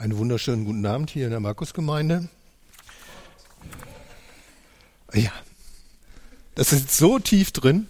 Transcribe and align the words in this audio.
Einen 0.00 0.16
wunderschönen 0.16 0.64
guten 0.64 0.86
Abend 0.86 1.10
hier 1.10 1.26
in 1.26 1.30
der 1.30 1.40
Markusgemeinde. 1.40 2.30
Ja, 5.12 5.30
das 6.54 6.72
ist 6.72 6.96
so 6.96 7.18
tief 7.18 7.52
drin, 7.52 7.86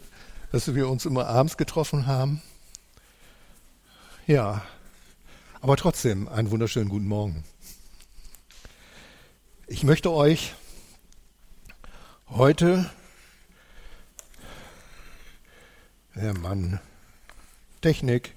dass 0.51 0.75
wir 0.75 0.89
uns 0.89 1.07
immer 1.07 1.29
abends 1.29 1.57
getroffen 1.57 2.09
haben. 2.09 2.43
Ja, 4.27 4.65
aber 5.61 5.77
trotzdem 5.77 6.27
einen 6.27 6.51
wunderschönen 6.51 6.89
guten 6.89 7.07
Morgen. 7.07 7.45
Ich 9.69 9.85
möchte 9.85 10.11
euch 10.11 10.57
heute, 12.29 12.91
ja 16.17 16.33
Mann, 16.33 16.81
Technik, 17.83 18.35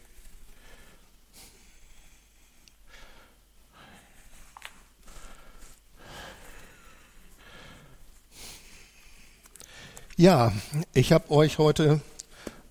Ja, 10.23 10.54
ich 10.94 11.12
habe 11.12 11.32
euch 11.32 11.58
heute 11.58 12.00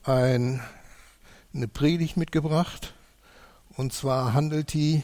ein, 0.05 0.63
eine 1.53 1.69
Predigt 1.69 2.17
mitgebracht. 2.17 2.95
Und 3.77 3.93
zwar 3.93 4.33
handelt 4.33 4.73
die 4.73 5.03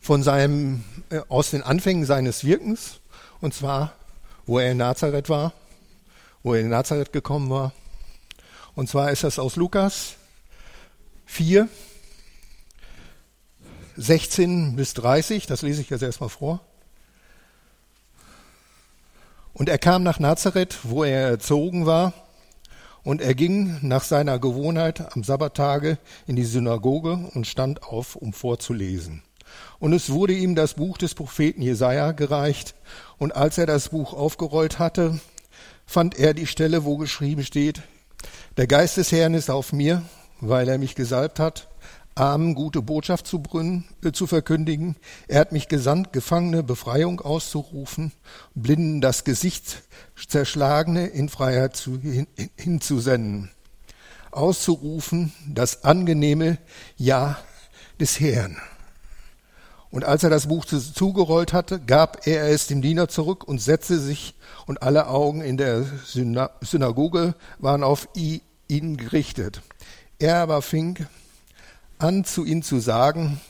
von 0.00 0.22
seinem, 0.22 0.84
äh, 1.10 1.18
aus 1.28 1.50
den 1.50 1.64
Anfängen 1.64 2.04
seines 2.06 2.44
Wirkens. 2.44 3.00
Und 3.40 3.52
zwar, 3.52 3.96
wo 4.46 4.60
er 4.60 4.70
in 4.70 4.76
Nazareth 4.76 5.28
war, 5.28 5.52
wo 6.44 6.54
er 6.54 6.60
in 6.60 6.68
Nazareth 6.68 7.12
gekommen 7.12 7.50
war. 7.50 7.72
Und 8.76 8.88
zwar 8.88 9.10
ist 9.10 9.24
das 9.24 9.40
aus 9.40 9.56
Lukas 9.56 10.14
4, 11.26 11.68
16 14.00 14.76
bis 14.76 14.94
30, 14.94 15.46
das 15.46 15.60
lese 15.60 15.82
ich 15.82 15.90
jetzt 15.90 16.02
erstmal 16.02 16.30
vor. 16.30 16.60
Und 19.52 19.68
er 19.68 19.76
kam 19.76 20.02
nach 20.02 20.18
Nazareth, 20.18 20.78
wo 20.84 21.04
er 21.04 21.28
erzogen 21.28 21.84
war, 21.84 22.14
und 23.02 23.20
er 23.20 23.34
ging 23.34 23.78
nach 23.82 24.02
seiner 24.02 24.38
Gewohnheit 24.38 25.14
am 25.14 25.22
Sabbattage 25.22 25.98
in 26.26 26.34
die 26.34 26.44
Synagoge 26.44 27.30
und 27.34 27.46
stand 27.46 27.82
auf, 27.82 28.16
um 28.16 28.32
vorzulesen. 28.32 29.22
Und 29.80 29.92
es 29.92 30.08
wurde 30.08 30.32
ihm 30.32 30.54
das 30.54 30.74
Buch 30.74 30.96
des 30.96 31.14
Propheten 31.14 31.60
Jesaja 31.60 32.12
gereicht, 32.12 32.74
und 33.18 33.36
als 33.36 33.58
er 33.58 33.66
das 33.66 33.90
Buch 33.90 34.14
aufgerollt 34.14 34.78
hatte, 34.78 35.20
fand 35.84 36.18
er 36.18 36.32
die 36.32 36.46
Stelle, 36.46 36.86
wo 36.86 36.96
geschrieben 36.96 37.44
steht, 37.44 37.82
der 38.56 38.66
Geist 38.66 38.96
des 38.96 39.12
Herrn 39.12 39.34
ist 39.34 39.50
auf 39.50 39.74
mir, 39.74 40.02
weil 40.40 40.70
er 40.70 40.78
mich 40.78 40.94
gesalbt 40.94 41.38
hat, 41.38 41.69
Armen 42.20 42.54
gute 42.54 42.82
Botschaft 42.82 43.26
zu, 43.26 43.38
brünnen, 43.38 43.84
äh, 44.04 44.12
zu 44.12 44.26
verkündigen. 44.26 44.96
Er 45.26 45.40
hat 45.40 45.52
mich 45.52 45.68
gesandt, 45.68 46.12
Gefangene 46.12 46.62
Befreiung 46.62 47.22
auszurufen, 47.22 48.12
Blinden 48.54 49.00
das 49.00 49.24
Gesicht, 49.24 49.84
Zerschlagene 50.28 51.06
in 51.06 51.30
Freiheit 51.30 51.76
zu, 51.76 51.98
hin, 51.98 52.26
hinzusenden, 52.56 53.50
auszurufen 54.32 55.32
das 55.48 55.82
angenehme 55.84 56.58
Ja 56.98 57.38
des 57.98 58.20
Herrn. 58.20 58.58
Und 59.90 60.04
als 60.04 60.22
er 60.22 60.28
das 60.28 60.46
Buch 60.46 60.66
zugerollt 60.66 61.54
hatte, 61.54 61.80
gab 61.80 62.26
er 62.26 62.50
es 62.50 62.66
dem 62.66 62.82
Diener 62.82 63.08
zurück 63.08 63.44
und 63.44 63.62
setzte 63.62 63.98
sich, 63.98 64.34
und 64.66 64.82
alle 64.82 65.08
Augen 65.08 65.40
in 65.40 65.56
der 65.56 65.86
Synagoge 66.04 67.34
waren 67.58 67.82
auf 67.82 68.08
ihn 68.14 68.98
gerichtet. 68.98 69.62
Er 70.18 70.36
aber 70.36 70.60
fing 70.60 71.06
an, 72.02 72.24
zu 72.24 72.44
ihnen 72.44 72.62
zu 72.62 72.80
sagen, 72.80 73.40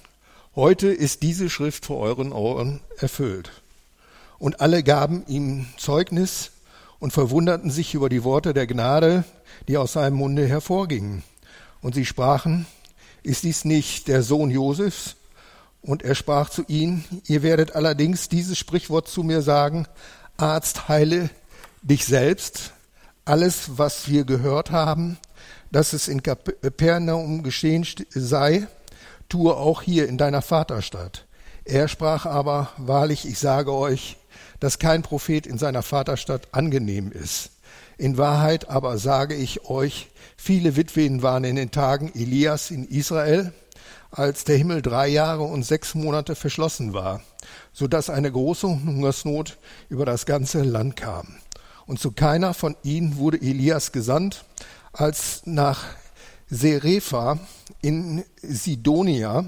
heute 0.54 0.88
ist 0.88 1.22
diese 1.22 1.48
Schrift 1.48 1.86
vor 1.86 1.98
euren 1.98 2.32
Ohren 2.32 2.80
erfüllt. 2.98 3.62
Und 4.38 4.60
alle 4.60 4.82
gaben 4.82 5.24
ihm 5.26 5.66
Zeugnis 5.76 6.50
und 6.98 7.12
verwunderten 7.12 7.70
sich 7.70 7.94
über 7.94 8.08
die 8.08 8.24
Worte 8.24 8.52
der 8.52 8.66
Gnade, 8.66 9.24
die 9.68 9.76
aus 9.76 9.92
seinem 9.92 10.16
Munde 10.16 10.46
hervorgingen. 10.46 11.22
Und 11.80 11.94
sie 11.94 12.04
sprachen, 12.04 12.66
ist 13.22 13.44
dies 13.44 13.64
nicht 13.64 14.08
der 14.08 14.22
Sohn 14.22 14.50
Josefs? 14.50 15.16
Und 15.82 16.02
er 16.02 16.14
sprach 16.14 16.50
zu 16.50 16.64
ihnen, 16.68 17.04
ihr 17.26 17.42
werdet 17.42 17.74
allerdings 17.74 18.28
dieses 18.28 18.58
Sprichwort 18.58 19.08
zu 19.08 19.22
mir 19.22 19.42
sagen, 19.42 19.86
Arzt, 20.36 20.88
heile 20.88 21.30
dich 21.82 22.04
selbst. 22.04 22.72
Alles, 23.24 23.78
was 23.78 24.08
wir 24.08 24.24
gehört 24.24 24.70
haben, 24.70 25.18
dass 25.70 25.92
es 25.92 26.08
in 26.08 26.22
Kapernaum 26.22 27.42
geschehen 27.42 27.86
sei, 28.10 28.66
tue 29.28 29.56
auch 29.56 29.82
hier 29.82 30.08
in 30.08 30.18
deiner 30.18 30.42
Vaterstadt. 30.42 31.26
Er 31.64 31.88
sprach 31.88 32.26
aber, 32.26 32.70
wahrlich, 32.78 33.26
ich 33.26 33.38
sage 33.38 33.72
euch, 33.72 34.16
dass 34.58 34.78
kein 34.78 35.02
Prophet 35.02 35.46
in 35.46 35.58
seiner 35.58 35.82
Vaterstadt 35.82 36.48
angenehm 36.52 37.12
ist. 37.12 37.50
In 37.96 38.18
Wahrheit 38.18 38.68
aber 38.68 38.98
sage 38.98 39.34
ich 39.34 39.66
euch, 39.66 40.08
viele 40.36 40.76
Witwen 40.76 41.22
waren 41.22 41.44
in 41.44 41.56
den 41.56 41.70
Tagen 41.70 42.10
Elias 42.14 42.70
in 42.70 42.86
Israel, 42.86 43.52
als 44.10 44.44
der 44.44 44.56
Himmel 44.56 44.82
drei 44.82 45.08
Jahre 45.08 45.42
und 45.42 45.64
sechs 45.64 45.94
Monate 45.94 46.34
verschlossen 46.34 46.92
war, 46.92 47.20
so 47.72 47.86
dass 47.86 48.10
eine 48.10 48.32
große 48.32 48.66
Hungersnot 48.66 49.58
über 49.88 50.04
das 50.04 50.26
ganze 50.26 50.62
Land 50.62 50.96
kam. 50.96 51.36
Und 51.86 52.00
zu 52.00 52.12
keiner 52.12 52.54
von 52.54 52.76
ihnen 52.82 53.16
wurde 53.16 53.40
Elias 53.40 53.92
gesandt, 53.92 54.44
als 54.92 55.42
nach 55.44 55.84
Serefa 56.48 57.38
in 57.80 58.24
Sidonia 58.42 59.44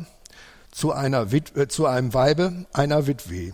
zu, 0.70 0.92
einer 0.92 1.32
Witwe, 1.32 1.69
zu 1.69 1.86
einem 1.86 2.14
Weibe 2.14 2.66
einer 2.72 3.06
Witwe. 3.06 3.52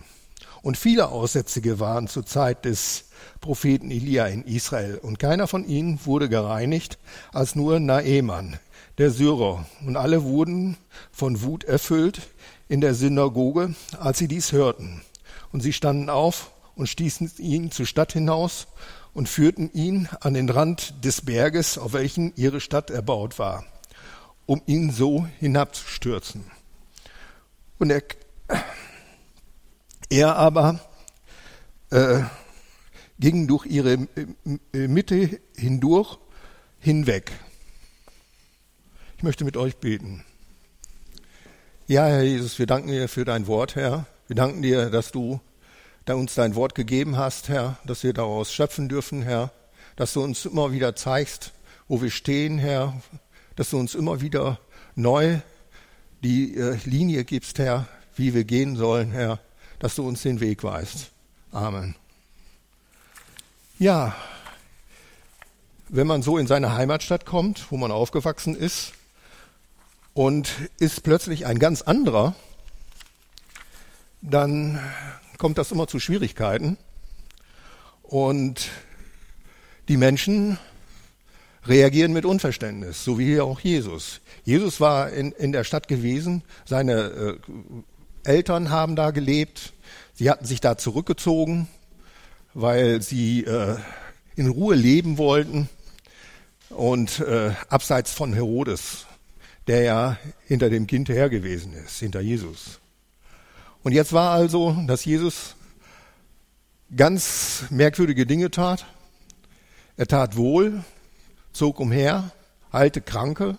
Und 0.61 0.77
viele 0.77 1.09
Aussätzige 1.09 1.79
waren 1.79 2.07
zur 2.07 2.25
Zeit 2.25 2.65
des 2.65 3.05
Propheten 3.41 3.91
Elia 3.91 4.27
in 4.27 4.43
Israel. 4.43 4.97
Und 5.01 5.19
keiner 5.19 5.47
von 5.47 5.65
ihnen 5.65 5.99
wurde 6.05 6.29
gereinigt, 6.29 6.97
als 7.31 7.55
nur 7.55 7.79
Naeman, 7.79 8.59
der 8.97 9.11
Syrer. 9.11 9.65
Und 9.85 9.95
alle 9.95 10.23
wurden 10.23 10.77
von 11.11 11.41
Wut 11.41 11.63
erfüllt 11.63 12.21
in 12.67 12.81
der 12.81 12.93
Synagoge, 12.93 13.73
als 13.99 14.17
sie 14.17 14.27
dies 14.27 14.51
hörten. 14.51 15.01
Und 15.51 15.61
sie 15.61 15.73
standen 15.73 16.09
auf 16.09 16.51
und 16.75 16.87
stießen 16.87 17.31
ihn 17.37 17.71
zur 17.71 17.85
Stadt 17.85 18.13
hinaus 18.13 18.67
und 19.19 19.27
führten 19.27 19.69
ihn 19.73 20.07
an 20.21 20.33
den 20.33 20.49
Rand 20.49 21.03
des 21.03 21.19
Berges, 21.19 21.77
auf 21.77 21.91
welchen 21.91 22.31
ihre 22.37 22.61
Stadt 22.61 22.89
erbaut 22.89 23.37
war, 23.37 23.65
um 24.45 24.61
ihn 24.65 24.91
so 24.91 25.27
hinabzustürzen. 25.41 26.45
Und 27.79 27.89
er, 27.89 28.01
er 30.09 30.37
aber 30.37 30.79
äh, 31.89 32.21
ging 33.19 33.45
durch 33.45 33.65
ihre 33.65 34.07
Mitte 34.71 35.41
hindurch 35.57 36.17
hinweg. 36.79 37.33
Ich 39.17 39.23
möchte 39.23 39.43
mit 39.43 39.57
euch 39.57 39.75
beten. 39.75 40.23
Ja, 41.87 42.05
Herr 42.05 42.23
Jesus, 42.23 42.57
wir 42.57 42.67
danken 42.67 42.87
dir 42.87 43.09
für 43.09 43.25
dein 43.25 43.47
Wort, 43.47 43.75
Herr. 43.75 44.05
Wir 44.27 44.37
danken 44.37 44.61
dir, 44.61 44.89
dass 44.89 45.11
du 45.11 45.41
der 46.09 46.17
uns 46.17 46.33
dein 46.33 46.55
Wort 46.55 46.73
gegeben 46.73 47.17
hast, 47.17 47.49
Herr, 47.49 47.77
dass 47.85 48.01
wir 48.01 48.13
daraus 48.13 48.51
schöpfen 48.51 48.89
dürfen, 48.89 49.21
Herr, 49.21 49.51
dass 49.95 50.13
du 50.13 50.23
uns 50.23 50.43
immer 50.45 50.71
wieder 50.71 50.95
zeigst, 50.95 51.51
wo 51.87 52.01
wir 52.01 52.09
stehen, 52.09 52.57
Herr, 52.57 52.99
dass 53.55 53.69
du 53.69 53.77
uns 53.77 53.93
immer 53.93 54.19
wieder 54.19 54.59
neu 54.95 55.37
die 56.23 56.55
äh, 56.55 56.79
Linie 56.83 57.25
gibst, 57.25 57.59
Herr, 57.59 57.87
wie 58.15 58.33
wir 58.33 58.43
gehen 58.43 58.75
sollen, 58.75 59.11
Herr, 59.11 59.39
dass 59.77 59.93
du 59.93 60.07
uns 60.07 60.23
den 60.23 60.39
Weg 60.39 60.63
weißt. 60.63 61.11
Amen. 61.51 61.93
Ja, 63.77 64.15
wenn 65.89 66.07
man 66.07 66.23
so 66.23 66.39
in 66.39 66.47
seine 66.47 66.73
Heimatstadt 66.73 67.27
kommt, 67.27 67.71
wo 67.71 67.77
man 67.77 67.91
aufgewachsen 67.91 68.55
ist, 68.55 68.93
und 70.15 70.49
ist 70.79 71.03
plötzlich 71.03 71.45
ein 71.45 71.59
ganz 71.59 71.83
anderer, 71.83 72.33
dann 74.23 74.79
kommt 75.39 75.57
das 75.57 75.71
immer 75.71 75.87
zu 75.87 75.99
Schwierigkeiten. 75.99 76.77
Und 78.03 78.69
die 79.87 79.97
Menschen 79.97 80.59
reagieren 81.65 82.13
mit 82.13 82.25
Unverständnis, 82.25 83.03
so 83.03 83.17
wie 83.17 83.25
hier 83.25 83.45
auch 83.45 83.59
Jesus. 83.59 84.21
Jesus 84.43 84.79
war 84.79 85.09
in, 85.09 85.31
in 85.31 85.51
der 85.51 85.63
Stadt 85.63 85.87
gewesen, 85.87 86.43
seine 86.65 87.37
äh, 88.23 88.29
Eltern 88.29 88.69
haben 88.69 88.95
da 88.95 89.11
gelebt, 89.11 89.73
sie 90.13 90.29
hatten 90.29 90.45
sich 90.45 90.61
da 90.61 90.77
zurückgezogen, 90.77 91.67
weil 92.53 93.01
sie 93.01 93.43
äh, 93.43 93.77
in 94.35 94.47
Ruhe 94.47 94.75
leben 94.75 95.17
wollten 95.17 95.69
und 96.69 97.19
äh, 97.19 97.51
abseits 97.69 98.11
von 98.11 98.33
Herodes, 98.33 99.05
der 99.67 99.81
ja 99.83 100.17
hinter 100.45 100.69
dem 100.69 100.87
Kind 100.87 101.09
her 101.09 101.29
gewesen 101.29 101.73
ist, 101.73 101.99
hinter 101.99 102.21
Jesus. 102.21 102.79
Und 103.81 103.93
jetzt 103.93 104.11
war 104.11 104.31
also, 104.31 104.75
dass 104.87 105.05
Jesus 105.05 105.55
ganz 106.95 107.65
merkwürdige 107.69 108.25
Dinge 108.25 108.51
tat. 108.51 108.85
Er 109.95 110.07
tat 110.07 110.35
wohl, 110.35 110.83
zog 111.53 111.79
umher, 111.79 112.31
heilte 112.73 113.01
Kranke 113.01 113.57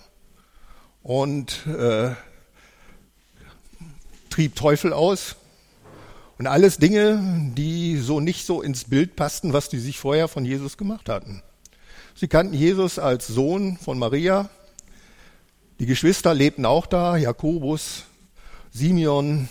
und 1.02 1.66
äh, 1.66 2.10
trieb 4.28 4.56
Teufel 4.56 4.92
aus. 4.92 5.36
Und 6.38 6.46
alles 6.46 6.78
Dinge, 6.78 7.52
die 7.54 7.98
so 7.98 8.20
nicht 8.20 8.46
so 8.46 8.62
ins 8.62 8.84
Bild 8.84 9.16
passten, 9.16 9.52
was 9.52 9.68
die 9.68 9.78
sich 9.78 9.98
vorher 9.98 10.28
von 10.28 10.44
Jesus 10.44 10.76
gemacht 10.76 11.08
hatten. 11.08 11.42
Sie 12.14 12.28
kannten 12.28 12.54
Jesus 12.54 12.98
als 12.98 13.26
Sohn 13.26 13.76
von 13.78 13.98
Maria. 13.98 14.50
Die 15.78 15.86
Geschwister 15.86 16.34
lebten 16.34 16.66
auch 16.66 16.86
da, 16.86 17.16
Jakobus, 17.16 18.04
Simeon 18.70 19.48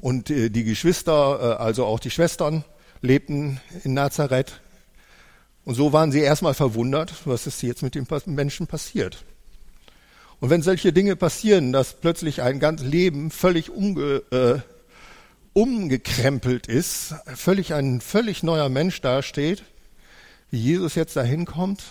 und 0.00 0.30
äh, 0.30 0.50
die 0.50 0.64
Geschwister, 0.64 1.56
äh, 1.58 1.62
also 1.62 1.84
auch 1.84 2.00
die 2.00 2.10
Schwestern, 2.10 2.64
lebten 3.00 3.60
in 3.84 3.94
Nazareth. 3.94 4.60
Und 5.64 5.74
so 5.74 5.92
waren 5.92 6.12
sie 6.12 6.20
erstmal 6.20 6.54
verwundert, 6.54 7.12
was 7.24 7.46
ist 7.46 7.62
jetzt 7.62 7.82
mit 7.82 7.94
dem 7.94 8.06
Menschen 8.26 8.66
passiert. 8.66 9.24
Und 10.40 10.50
wenn 10.50 10.62
solche 10.62 10.92
Dinge 10.92 11.16
passieren, 11.16 11.72
dass 11.72 11.94
plötzlich 11.94 12.42
ein 12.42 12.60
ganzes 12.60 12.86
Leben 12.86 13.30
völlig 13.30 13.70
umge, 13.70 14.22
äh, 14.30 14.60
umgekrempelt 15.52 16.68
ist, 16.68 17.14
völlig 17.34 17.74
ein 17.74 18.00
völlig 18.00 18.42
neuer 18.42 18.68
Mensch 18.68 19.00
dasteht, 19.00 19.64
wie 20.50 20.58
Jesus 20.58 20.94
jetzt 20.94 21.16
dahin 21.16 21.44
kommt, 21.44 21.82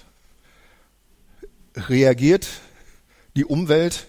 reagiert 1.75 2.47
die 3.35 3.45
Umwelt 3.45 4.07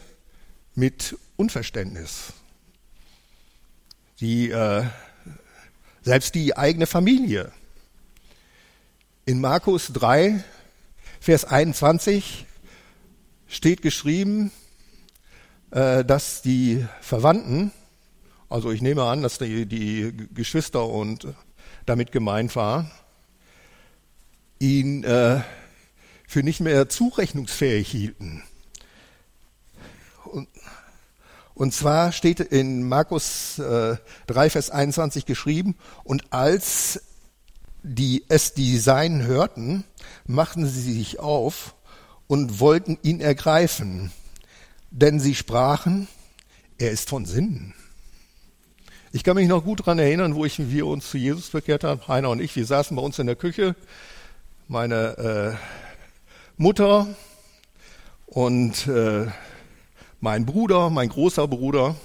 mit 0.74 1.16
Unverständnis. 1.36 2.32
Die, 4.20 4.50
äh, 4.50 4.84
selbst 6.02 6.34
die 6.34 6.56
eigene 6.56 6.86
Familie. 6.86 7.52
In 9.26 9.40
Markus 9.40 9.92
3, 9.92 10.42
Vers 11.20 11.44
21 11.44 12.46
steht 13.46 13.80
geschrieben, 13.80 14.50
äh, 15.70 16.04
dass 16.04 16.42
die 16.42 16.84
Verwandten, 17.00 17.70
also 18.48 18.72
ich 18.72 18.82
nehme 18.82 19.04
an, 19.04 19.22
dass 19.22 19.38
die, 19.38 19.66
die 19.66 20.12
Geschwister 20.34 20.84
und 20.86 21.28
damit 21.86 22.10
gemeint 22.10 22.56
war, 22.56 22.90
ihn 24.58 25.04
äh, 25.04 25.42
für 26.26 26.42
nicht 26.42 26.60
mehr 26.60 26.88
zurechnungsfähig 26.88 27.88
hielten. 27.88 28.42
Und, 30.24 30.48
und 31.58 31.74
zwar 31.74 32.12
steht 32.12 32.38
in 32.38 32.84
Markus 32.88 33.58
äh, 33.58 33.96
3, 34.28 34.50
Vers 34.50 34.70
21 34.70 35.26
geschrieben, 35.26 35.74
und 36.04 36.32
als 36.32 37.02
die 37.82 38.24
es 38.28 38.54
die 38.54 38.78
Seinen 38.78 39.26
hörten, 39.26 39.82
machten 40.24 40.66
sie 40.66 40.92
sich 40.92 41.18
auf 41.18 41.74
und 42.28 42.60
wollten 42.60 42.96
ihn 43.02 43.20
ergreifen, 43.20 44.12
denn 44.92 45.18
sie 45.18 45.34
sprachen, 45.34 46.06
er 46.78 46.92
ist 46.92 47.08
von 47.08 47.26
Sinnen. 47.26 47.74
Ich 49.10 49.24
kann 49.24 49.34
mich 49.34 49.48
noch 49.48 49.64
gut 49.64 49.80
daran 49.80 49.98
erinnern, 49.98 50.36
wo 50.36 50.44
ich, 50.44 50.70
wir 50.70 50.86
uns 50.86 51.10
zu 51.10 51.18
Jesus 51.18 51.50
bekehrt 51.50 51.82
haben, 51.82 52.06
Heiner 52.06 52.30
und 52.30 52.40
ich, 52.40 52.54
wir 52.54 52.66
saßen 52.66 52.96
bei 52.96 53.02
uns 53.02 53.18
in 53.18 53.26
der 53.26 53.34
Küche, 53.34 53.74
meine 54.68 55.56
äh, 55.56 55.56
Mutter 56.56 57.08
und 58.26 58.86
äh, 58.86 59.26
mein 60.20 60.46
Bruder, 60.46 60.90
mein 60.90 61.08
großer 61.08 61.46
Bruder, 61.46 61.96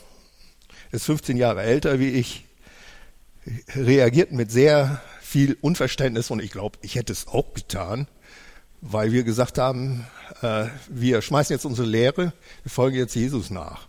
ist 0.91 1.05
15 1.05 1.37
Jahre 1.37 1.63
älter 1.63 1.99
wie 1.99 2.09
ich, 2.09 2.45
reagierten 3.75 4.37
mit 4.37 4.51
sehr 4.51 5.01
viel 5.21 5.57
Unverständnis 5.61 6.29
und 6.29 6.41
ich 6.41 6.51
glaube, 6.51 6.77
ich 6.81 6.95
hätte 6.95 7.11
es 7.11 7.27
auch 7.27 7.53
getan, 7.53 8.07
weil 8.81 9.11
wir 9.11 9.23
gesagt 9.23 9.57
haben, 9.57 10.05
äh, 10.41 10.67
wir 10.87 11.21
schmeißen 11.21 11.53
jetzt 11.53 11.65
unsere 11.65 11.87
Lehre, 11.87 12.33
wir 12.63 12.71
folgen 12.71 12.97
jetzt 12.97 13.15
Jesus 13.15 13.49
nach. 13.49 13.87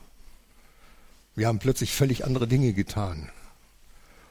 Wir 1.36 1.48
haben 1.48 1.58
plötzlich 1.58 1.92
völlig 1.92 2.24
andere 2.24 2.46
Dinge 2.46 2.72
getan. 2.72 3.28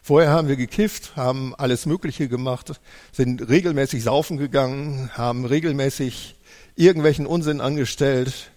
Vorher 0.01 0.31
haben 0.31 0.47
wir 0.47 0.55
gekifft, 0.55 1.15
haben 1.15 1.53
alles 1.55 1.85
Mögliche 1.85 2.27
gemacht, 2.27 2.79
sind 3.11 3.47
regelmäßig 3.47 4.03
saufen 4.03 4.37
gegangen, 4.37 5.09
haben 5.13 5.45
regelmäßig 5.45 6.35
irgendwelchen 6.75 7.25
Unsinn 7.25 7.61
angestellt, 7.61 8.51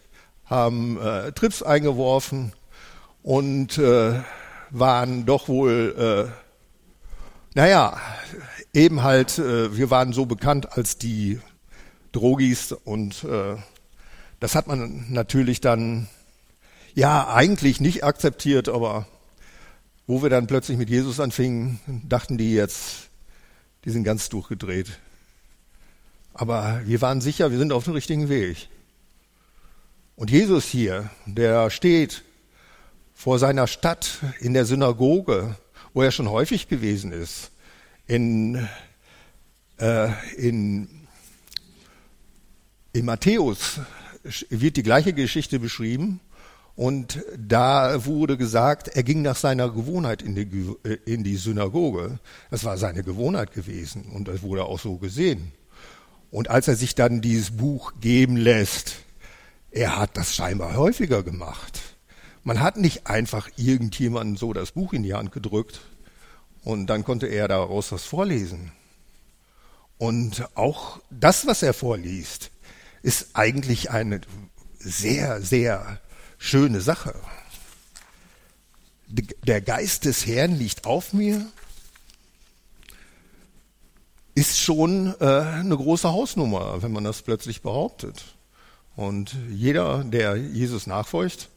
haben 0.47 1.01
äh, 1.01 1.33
Trips 1.33 1.63
eingeworfen 1.63 2.53
und 3.23 3.79
äh, 3.79 4.21
waren 4.71 5.27
doch 5.27 5.49
wohl, 5.49 6.31
äh, 6.33 6.33
naja, 7.55 8.01
eben 8.73 9.03
halt, 9.03 9.39
äh, 9.39 9.77
wir 9.77 9.91
waren 9.91 10.13
so 10.13 10.27
bekannt 10.27 10.73
als 10.73 10.99
die 10.99 11.41
Drogis 12.13 12.73
und 12.73 13.25
äh, 13.25 13.57
das 14.41 14.55
hat 14.55 14.67
man 14.67 15.07
natürlich 15.09 15.61
dann 15.61 16.09
ja 16.95 17.29
eigentlich 17.29 17.81
nicht 17.81 18.05
akzeptiert, 18.05 18.69
aber 18.69 19.07
wo 20.07 20.23
wir 20.23 20.31
dann 20.31 20.47
plötzlich 20.47 20.79
mit 20.79 20.89
Jesus 20.89 21.19
anfingen, 21.19 21.81
dachten 22.09 22.39
die 22.39 22.55
jetzt, 22.55 23.09
die 23.85 23.91
sind 23.91 24.05
ganz 24.05 24.29
durchgedreht. 24.29 24.99
Aber 26.33 26.83
wir 26.85 27.01
waren 27.01 27.21
sicher, 27.21 27.51
wir 27.51 27.59
sind 27.59 27.73
auf 27.73 27.85
dem 27.85 27.95
richtigen 27.95 28.29
Weg. 28.29 28.69
Und 30.17 30.31
Jesus 30.31 30.65
hier, 30.65 31.11
der 31.27 31.71
steht 31.71 32.25
vor 33.15 33.39
seiner 33.39 33.67
Stadt 33.67 34.19
in 34.41 34.55
der 34.55 34.65
Synagoge, 34.65 35.57
wo 35.95 36.03
er 36.03 36.11
schon 36.11 36.31
häufig 36.31 36.69
gewesen 36.69 37.13
ist, 37.13 37.51
in, 38.07 38.69
äh, 39.79 40.09
in 40.37 40.89
in 42.97 43.05
Matthäus 43.05 43.81
wird 44.49 44.79
die 44.79 44.83
gleiche 44.83 45.13
Geschichte 45.13 45.59
beschrieben 45.59 46.21
und 46.77 47.23
da 47.37 48.07
wurde 48.07 48.39
gesagt, 48.39 48.89
er 48.89 49.03
ging 49.03 49.21
nach 49.21 49.37
seiner 49.37 49.71
Gewohnheit 49.71 50.23
in 50.23 50.35
die, 50.35 50.45
äh, 50.83 50.97
in 51.05 51.23
die 51.23 51.37
Synagoge. 51.37 52.19
Das 52.51 52.65
war 52.65 52.79
seine 52.79 53.03
Gewohnheit 53.03 53.53
gewesen 53.53 54.07
und 54.15 54.29
das 54.29 54.43
wurde 54.43 54.65
auch 54.65 54.81
so 54.81 54.97
gesehen. 54.97 55.53
Und 56.31 56.49
als 56.49 56.69
er 56.69 56.77
sich 56.77 56.95
dann 56.95 57.21
dieses 57.21 57.51
Buch 57.51 57.93
geben 58.01 58.37
lässt, 58.37 58.97
er 59.71 59.97
hat 59.97 60.17
das 60.17 60.35
scheinbar 60.35 60.77
häufiger 60.77 61.23
gemacht. 61.23 61.81
Man 62.45 62.61
hat 62.61 62.77
nicht 62.77 63.07
einfach 63.07 63.51
irgendjemandem 63.57 64.37
so 64.37 64.53
das 64.53 64.73
Buch 64.73 64.93
in 64.93 65.03
die 65.03 65.15
Hand 65.15 65.33
gedrückt 65.33 65.81
und 66.63 66.87
dann 66.87 67.05
konnte 67.05 67.27
er 67.27 67.49
daraus 67.49 67.93
was 67.93 68.05
vorlesen. 68.05 68.73
Und 69.99 70.47
auch 70.57 71.01
das, 71.11 71.47
was 71.47 71.63
er 71.63 71.75
vorliest, 71.75 72.51
ist 73.03 73.31
eigentlich 73.35 73.91
eine 73.91 74.21
sehr, 74.79 75.40
sehr 75.40 76.00
schöne 76.38 76.81
Sache. 76.81 77.14
Der 79.09 79.61
Geist 79.61 80.05
des 80.05 80.26
Herrn 80.26 80.57
liegt 80.57 80.85
auf 80.85 81.12
mir, 81.12 81.47
ist 84.35 84.59
schon 84.59 85.14
äh, 85.21 85.25
eine 85.25 85.76
große 85.76 86.12
Hausnummer, 86.12 86.83
wenn 86.83 86.93
man 86.93 87.05
das 87.05 87.23
plötzlich 87.23 87.62
behauptet. 87.62 88.36
Und 88.97 89.37
jeder, 89.50 90.05
der 90.05 90.37
Jesus 90.37 90.87
nachfolgt, 90.87 91.50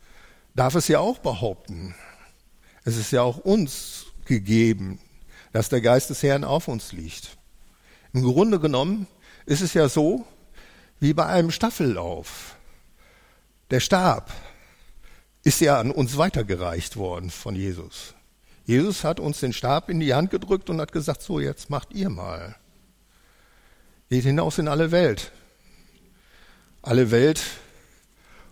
darf 0.56 0.76
es 0.76 0.90
ja 0.90 1.00
auch 1.00 1.20
behaupten. 1.20 1.96
Es 2.84 2.98
ist 2.98 3.12
ja 3.12 3.22
auch 3.22 3.38
uns 3.38 4.08
gegeben, 4.26 5.00
dass 5.54 5.70
der 5.70 5.82
Geist 5.82 6.10
des 6.10 6.22
Herrn 6.22 6.44
auf 6.44 6.68
uns 6.68 6.92
liegt. 6.92 7.38
Im 8.14 8.24
Grunde 8.24 8.60
genommen 8.60 9.08
ist 9.46 9.62
es 9.62 9.74
ja 9.74 9.88
so, 9.88 10.26
wie 11.00 11.14
bei 11.14 11.26
einem 11.26 11.52
Staffellauf. 11.52 12.58
Der 13.72 13.80
Stab 13.80 14.32
ist 15.44 15.62
ja 15.62 15.80
an 15.80 15.92
uns 15.92 16.18
weitergereicht 16.18 16.98
worden 16.98 17.30
von 17.30 17.56
Jesus. 17.56 18.16
Jesus 18.66 19.04
hat 19.04 19.20
uns 19.20 19.40
den 19.40 19.54
Stab 19.54 19.90
in 19.90 20.00
die 20.00 20.14
Hand 20.14 20.30
gedrückt 20.30 20.70
und 20.70 20.82
hat 20.82 20.92
gesagt, 20.92 21.22
so 21.22 21.40
jetzt 21.40 21.70
macht 21.70 21.94
ihr 21.94 22.10
mal. 22.10 22.56
Geht 24.10 24.26
hinaus 24.26 24.58
in 24.58 24.68
alle 24.68 24.92
Welt. 24.92 25.32
Alle 26.82 27.12
Welt 27.12 27.42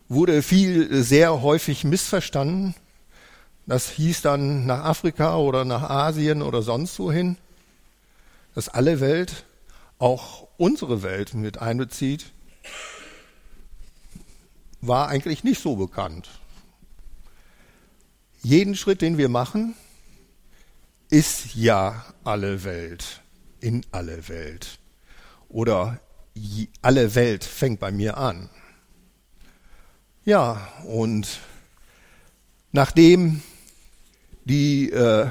wurde 0.10 0.41
viel 0.41 1.03
sehr 1.03 1.41
häufig 1.41 1.84
missverstanden. 1.84 2.75
Das 3.65 3.89
hieß 3.89 4.22
dann 4.22 4.65
nach 4.65 4.84
Afrika 4.84 5.38
oder 5.38 5.65
nach 5.65 5.89
Asien 5.89 6.41
oder 6.41 6.62
sonst 6.62 7.00
wohin, 7.00 7.38
dass 8.55 8.69
alle 8.69 9.00
Welt 9.00 9.46
auch 10.00 10.48
unsere 10.57 11.03
Welt 11.03 11.34
mit 11.34 11.60
einbezieht 11.60 12.31
war 14.81 15.10
eigentlich 15.10 15.43
nicht 15.43 15.62
so 15.62 15.75
bekannt. 15.75 16.29
Jeden 18.43 18.75
Schritt, 18.75 19.01
den 19.01 19.17
wir 19.17 19.29
machen, 19.29 19.75
ist 21.10 21.55
ja 21.55 22.05
alle 22.24 22.63
Welt, 22.63 23.22
in 23.60 23.86
alle 23.91 24.27
Welt. 24.27 24.79
Oder 25.50 26.00
alle 26.82 27.15
Welt 27.15 27.44
fängt 27.44 27.79
bei 27.79 27.91
mir 27.91 28.17
an. 28.17 28.50
Ja, 30.25 30.67
und 30.86 31.39
nachdem 32.72 33.41
die 34.46 34.91
äh, 34.91 35.29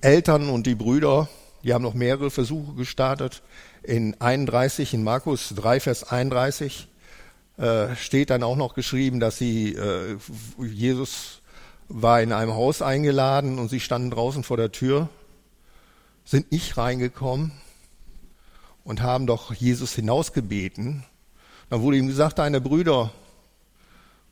Eltern 0.00 0.48
und 0.48 0.66
die 0.66 0.74
Brüder, 0.74 1.28
die 1.62 1.74
haben 1.74 1.82
noch 1.82 1.94
mehrere 1.94 2.30
Versuche 2.30 2.74
gestartet, 2.74 3.42
in 3.82 4.18
31, 4.20 4.94
in 4.94 5.04
Markus 5.04 5.52
3, 5.54 5.80
Vers 5.80 6.04
31, 6.04 6.88
äh, 7.58 7.94
steht 7.96 8.30
dann 8.30 8.42
auch 8.42 8.56
noch 8.56 8.74
geschrieben, 8.74 9.20
dass 9.20 9.38
sie, 9.38 9.74
äh, 9.74 10.16
Jesus 10.58 11.42
war 11.88 12.22
in 12.22 12.32
einem 12.32 12.54
Haus 12.54 12.82
eingeladen 12.82 13.58
und 13.58 13.68
sie 13.68 13.80
standen 13.80 14.10
draußen 14.10 14.44
vor 14.44 14.56
der 14.56 14.72
Tür, 14.72 15.08
sind 16.24 16.52
nicht 16.52 16.76
reingekommen 16.76 17.52
und 18.84 19.02
haben 19.02 19.26
doch 19.26 19.52
Jesus 19.54 19.94
hinausgebeten. 19.94 21.04
Dann 21.68 21.82
wurde 21.82 21.98
ihm 21.98 22.06
gesagt, 22.06 22.38
deine 22.38 22.60
Brüder 22.60 23.12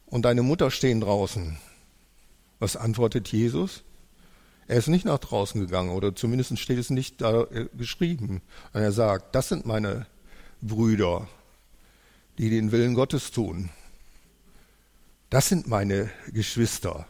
und 0.07 0.23
deine 0.23 0.43
Mutter 0.43 0.71
stehen 0.71 1.01
draußen. 1.01 1.59
Was 2.59 2.77
antwortet 2.77 3.29
Jesus? 3.29 3.85
Er 4.67 4.77
ist 4.77 4.89
nicht 4.89 5.05
nach 5.05 5.19
draußen 5.19 5.61
gegangen 5.61 5.91
oder 5.91 6.15
zumindest 6.15 6.59
steht 6.59 6.79
es 6.79 6.91
nicht 6.91 7.21
da 7.21 7.45
äh, 7.45 7.69
geschrieben. 7.77 8.43
Und 8.73 8.83
er 8.83 8.93
sagt, 8.93 9.35
das 9.35 9.49
sind 9.49 9.65
meine 9.65 10.07
Brüder, 10.61 11.29
die 12.37 12.51
den 12.51 12.73
Willen 12.73 12.95
Gottes 12.95 13.31
tun. 13.31 13.71
Das 15.31 15.49
sind 15.49 15.69
meine 15.69 16.11
Geschwister. 16.33 17.07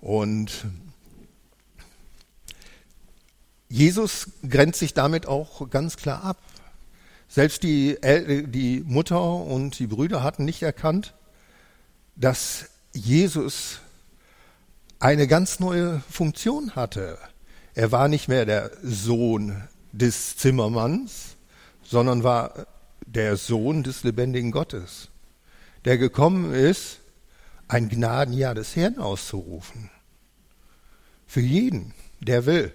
Und 0.00 0.66
Jesus 3.70 4.26
grenzt 4.48 4.80
sich 4.80 4.94
damit 4.94 5.26
auch 5.26 5.70
ganz 5.70 5.96
klar 5.96 6.24
ab. 6.24 6.38
Selbst 7.28 7.62
die, 7.62 7.96
die 8.48 8.82
Mutter 8.84 9.22
und 9.22 9.78
die 9.78 9.86
Brüder 9.86 10.24
hatten 10.24 10.44
nicht 10.44 10.62
erkannt, 10.62 11.14
dass 12.16 12.66
Jesus 12.92 13.78
eine 14.98 15.28
ganz 15.28 15.60
neue 15.60 16.02
Funktion 16.10 16.74
hatte. 16.74 17.16
Er 17.74 17.92
war 17.92 18.08
nicht 18.08 18.26
mehr 18.26 18.44
der 18.44 18.72
Sohn 18.82 19.62
des 19.92 20.36
Zimmermanns, 20.36 21.36
sondern 21.84 22.24
war 22.24 22.66
der 23.06 23.36
Sohn 23.36 23.84
des 23.84 24.02
lebendigen 24.02 24.50
Gottes, 24.50 25.10
der 25.84 25.96
gekommen 25.96 26.52
ist, 26.52 26.98
ein 27.68 27.88
Gnadenjahr 27.88 28.56
des 28.56 28.74
Herrn 28.74 28.98
auszurufen. 28.98 29.90
Für 31.28 31.40
jeden, 31.40 31.94
der 32.18 32.46
will, 32.46 32.74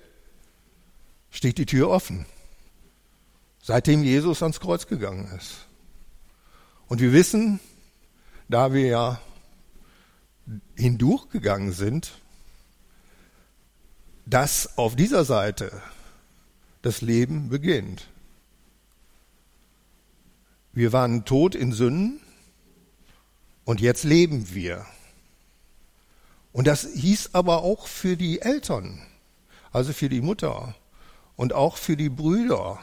steht 1.35 1.57
die 1.57 1.65
Tür 1.65 1.89
offen, 1.89 2.25
seitdem 3.61 4.03
Jesus 4.03 4.41
ans 4.41 4.61
Kreuz 4.61 4.87
gegangen 4.87 5.27
ist. 5.37 5.67
Und 6.87 7.01
wir 7.01 7.11
wissen, 7.11 7.59
da 8.47 8.71
wir 8.71 8.87
ja 8.87 9.21
hindurchgegangen 10.75 11.73
sind, 11.73 12.13
dass 14.25 14.77
auf 14.77 14.95
dieser 14.95 15.25
Seite 15.25 15.81
das 16.81 17.01
Leben 17.01 17.49
beginnt. 17.49 18.07
Wir 20.71 20.93
waren 20.93 21.25
tot 21.25 21.53
in 21.53 21.73
Sünden 21.73 22.21
und 23.65 23.81
jetzt 23.81 24.05
leben 24.05 24.53
wir. 24.53 24.85
Und 26.53 26.67
das 26.67 26.87
hieß 26.93 27.31
aber 27.33 27.63
auch 27.63 27.87
für 27.87 28.15
die 28.15 28.41
Eltern, 28.41 29.01
also 29.73 29.91
für 29.91 30.07
die 30.07 30.21
Mutter 30.21 30.75
und 31.35 31.53
auch 31.53 31.77
für 31.77 31.97
die 31.97 32.09
Brüder, 32.09 32.79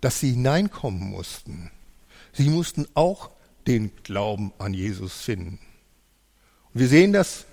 dass 0.00 0.20
sie 0.20 0.32
hineinkommen 0.32 1.10
mussten. 1.10 1.70
Sie 2.32 2.48
mussten 2.48 2.86
auch 2.94 3.30
den 3.66 3.92
Glauben 4.02 4.52
an 4.58 4.74
Jesus 4.74 5.20
finden. 5.20 5.58
Wir 6.72 6.88
sehen 6.88 7.12
das 7.12 7.44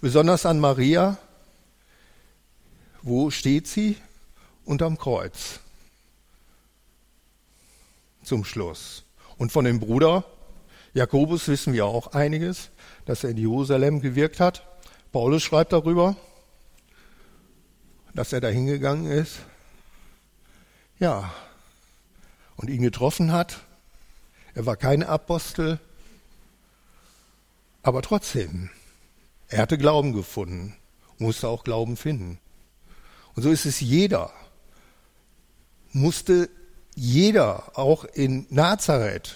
besonders 0.00 0.46
an 0.46 0.60
Maria. 0.60 1.18
Wo 3.02 3.30
steht 3.30 3.66
sie? 3.66 3.96
Unterm 4.64 4.98
Kreuz. 4.98 5.60
Zum 8.22 8.44
Schluss. 8.44 9.04
Und 9.36 9.52
von 9.52 9.64
dem 9.64 9.80
Bruder 9.80 10.24
Jakobus 10.94 11.48
wissen 11.48 11.72
wir 11.72 11.86
auch 11.86 12.12
einiges, 12.12 12.70
dass 13.04 13.24
er 13.24 13.30
in 13.30 13.36
Jerusalem 13.36 14.00
gewirkt 14.00 14.38
hat. 14.38 14.64
Paulus 15.10 15.42
schreibt 15.42 15.72
darüber, 15.72 16.16
dass 18.14 18.32
er 18.32 18.40
da 18.40 18.48
hingegangen 18.48 19.10
ist. 19.10 19.40
Ja. 20.98 21.32
Und 22.56 22.70
ihn 22.70 22.82
getroffen 22.82 23.32
hat. 23.32 23.60
Er 24.54 24.66
war 24.66 24.76
kein 24.76 25.02
Apostel, 25.02 25.80
aber 27.82 28.00
trotzdem, 28.00 28.70
er 29.48 29.58
hatte 29.58 29.76
Glauben 29.76 30.12
gefunden, 30.14 30.76
musste 31.18 31.48
auch 31.48 31.64
Glauben 31.64 31.96
finden. 31.96 32.38
Und 33.34 33.42
so 33.42 33.50
ist 33.50 33.66
es 33.66 33.80
jeder, 33.80 34.32
musste 35.92 36.48
jeder, 36.94 37.76
auch 37.78 38.04
in 38.04 38.46
Nazareth, 38.48 39.34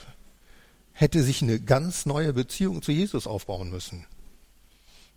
hätte 0.93 1.23
sich 1.23 1.43
eine 1.43 1.61
ganz 1.61 2.07
neue 2.07 2.33
Beziehung 2.33 2.81
zu 2.81 2.93
Jesus 2.93 3.27
aufbauen 3.27 3.71
müssen. 3.71 4.07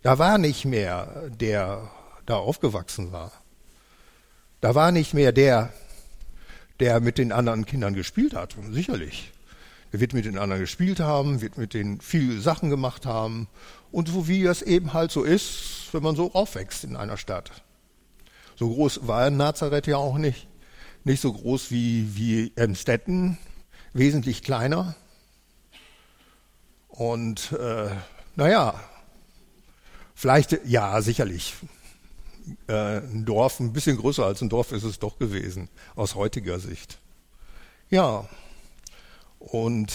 Da 0.02 0.18
war 0.18 0.36
nicht 0.38 0.64
mehr 0.64 1.30
der, 1.30 1.90
da 2.26 2.36
aufgewachsen 2.36 3.12
war. 3.12 3.32
Da 4.60 4.74
war 4.74 4.92
nicht 4.92 5.14
mehr 5.14 5.32
der, 5.32 5.72
der 6.80 7.00
mit 7.00 7.18
den 7.18 7.32
anderen 7.32 7.66
Kindern 7.66 7.94
gespielt 7.94 8.34
hat, 8.34 8.56
sicherlich. 8.70 9.32
Er 9.92 10.00
wird 10.00 10.14
mit 10.14 10.24
den 10.24 10.38
anderen 10.38 10.62
gespielt 10.62 11.00
haben, 11.00 11.42
wird 11.42 11.58
mit 11.58 11.74
denen 11.74 12.00
viele 12.00 12.40
Sachen 12.40 12.70
gemacht 12.70 13.04
haben 13.04 13.48
und 13.90 14.08
so 14.08 14.26
wie 14.26 14.44
es 14.44 14.62
eben 14.62 14.94
halt 14.94 15.10
so 15.10 15.22
ist, 15.22 15.88
wenn 15.92 16.02
man 16.02 16.16
so 16.16 16.32
aufwächst 16.32 16.84
in 16.84 16.96
einer 16.96 17.18
Stadt. 17.18 17.62
So 18.56 18.70
groß 18.70 19.06
war 19.06 19.28
Nazareth 19.30 19.86
ja 19.86 19.96
auch 19.96 20.16
nicht. 20.16 20.48
Nicht 21.04 21.20
so 21.20 21.32
groß 21.32 21.70
wie, 21.70 22.16
wie 22.16 22.52
Emstetten, 22.56 23.36
wesentlich 23.92 24.42
kleiner. 24.42 24.94
Und 26.88 27.52
äh, 27.52 27.90
naja, 28.36 28.80
vielleicht, 30.14 30.60
ja, 30.64 31.02
sicherlich. 31.02 31.54
Äh, 32.66 32.98
ein 32.98 33.24
Dorf, 33.24 33.60
ein 33.60 33.72
bisschen 33.72 33.96
größer 33.96 34.24
als 34.24 34.40
ein 34.42 34.48
Dorf 34.48 34.72
ist 34.72 34.84
es 34.84 34.98
doch 34.98 35.18
gewesen, 35.18 35.68
aus 35.94 36.14
heutiger 36.14 36.58
Sicht. 36.58 36.98
Ja, 37.90 38.28
und 39.38 39.92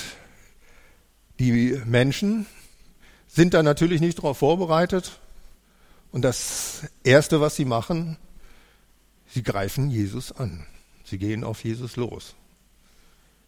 die 1.39 1.81
Menschen 1.85 2.45
sind 3.27 3.53
da 3.53 3.63
natürlich 3.63 4.01
nicht 4.01 4.17
darauf 4.17 4.39
vorbereitet. 4.39 5.19
Und 6.11 6.21
das 6.23 6.83
Erste, 7.03 7.41
was 7.41 7.55
sie 7.55 7.65
machen, 7.65 8.17
sie 9.27 9.43
greifen 9.43 9.89
Jesus 9.89 10.31
an. 10.31 10.65
Sie 11.03 11.17
gehen 11.17 11.43
auf 11.43 11.63
Jesus 11.63 11.95
los. 11.95 12.35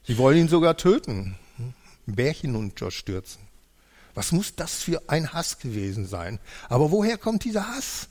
Sie 0.03 0.17
wollen 0.17 0.37
ihn 0.37 0.47
sogar 0.47 0.77
töten, 0.77 1.35
Bärchen 2.05 2.55
unterstürzen. 2.55 3.41
Was 4.13 4.31
muss 4.31 4.55
das 4.55 4.83
für 4.83 5.01
ein 5.07 5.33
Hass 5.33 5.59
gewesen 5.59 6.05
sein? 6.05 6.39
Aber 6.67 6.91
woher 6.91 7.17
kommt 7.17 7.43
dieser 7.43 7.67
Hass? 7.67 8.07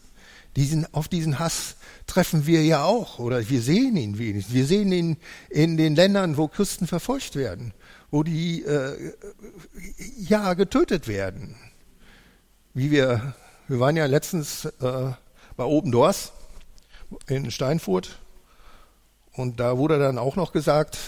Diesen, 0.59 0.93
auf 0.93 1.07
diesen 1.07 1.39
Hass 1.39 1.77
treffen 2.09 2.45
wir 2.45 2.65
ja 2.65 2.83
auch, 2.83 3.21
oder 3.21 3.49
wir 3.49 3.63
sehen 3.63 3.97
ihn 3.97 4.19
wenigstens. 4.19 4.53
Wir 4.53 4.67
sehen 4.67 4.91
ihn 4.91 5.17
in 5.51 5.77
den 5.77 5.95
Ländern, 5.95 6.37
wo 6.37 6.49
Christen 6.49 6.89
verfolgt 6.89 7.37
werden, 7.37 7.73
wo 8.11 8.25
die 8.25 8.65
äh, 8.65 9.13
ja 10.19 10.55
getötet 10.55 11.07
werden. 11.07 11.55
Wie 12.75 12.91
wir, 12.91 13.37
wir 13.69 13.79
waren 13.79 13.97
ja 13.97 14.07
letztens 14.07 14.65
äh, 14.65 15.13
bei 15.57 15.63
Obendors 15.63 16.33
in 17.29 17.53
Steinfurt 17.53 18.19
und 19.35 19.61
da 19.61 19.79
wurde 19.79 20.01
dann 20.01 20.19
auch 20.19 20.35
noch 20.35 20.51
gesagt, 20.51 20.99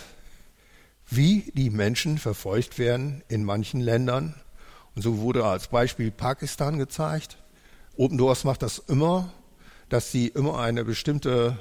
wie 1.09 1.51
die 1.57 1.71
Menschen 1.71 2.19
verfolgt 2.19 2.79
werden 2.79 3.25
in 3.27 3.43
manchen 3.43 3.81
Ländern. 3.81 4.37
Und 4.95 5.03
so 5.03 5.19
wurde 5.19 5.45
als 5.45 5.67
Beispiel 5.67 6.13
Pakistan 6.13 6.79
gezeigt. 6.79 7.37
Open 7.97 8.17
Doors 8.17 8.45
macht 8.45 8.63
das 8.63 8.79
immer, 8.79 9.33
dass 9.91 10.11
sie 10.13 10.29
immer 10.29 10.59
eine 10.59 10.85
bestimmte, 10.85 11.59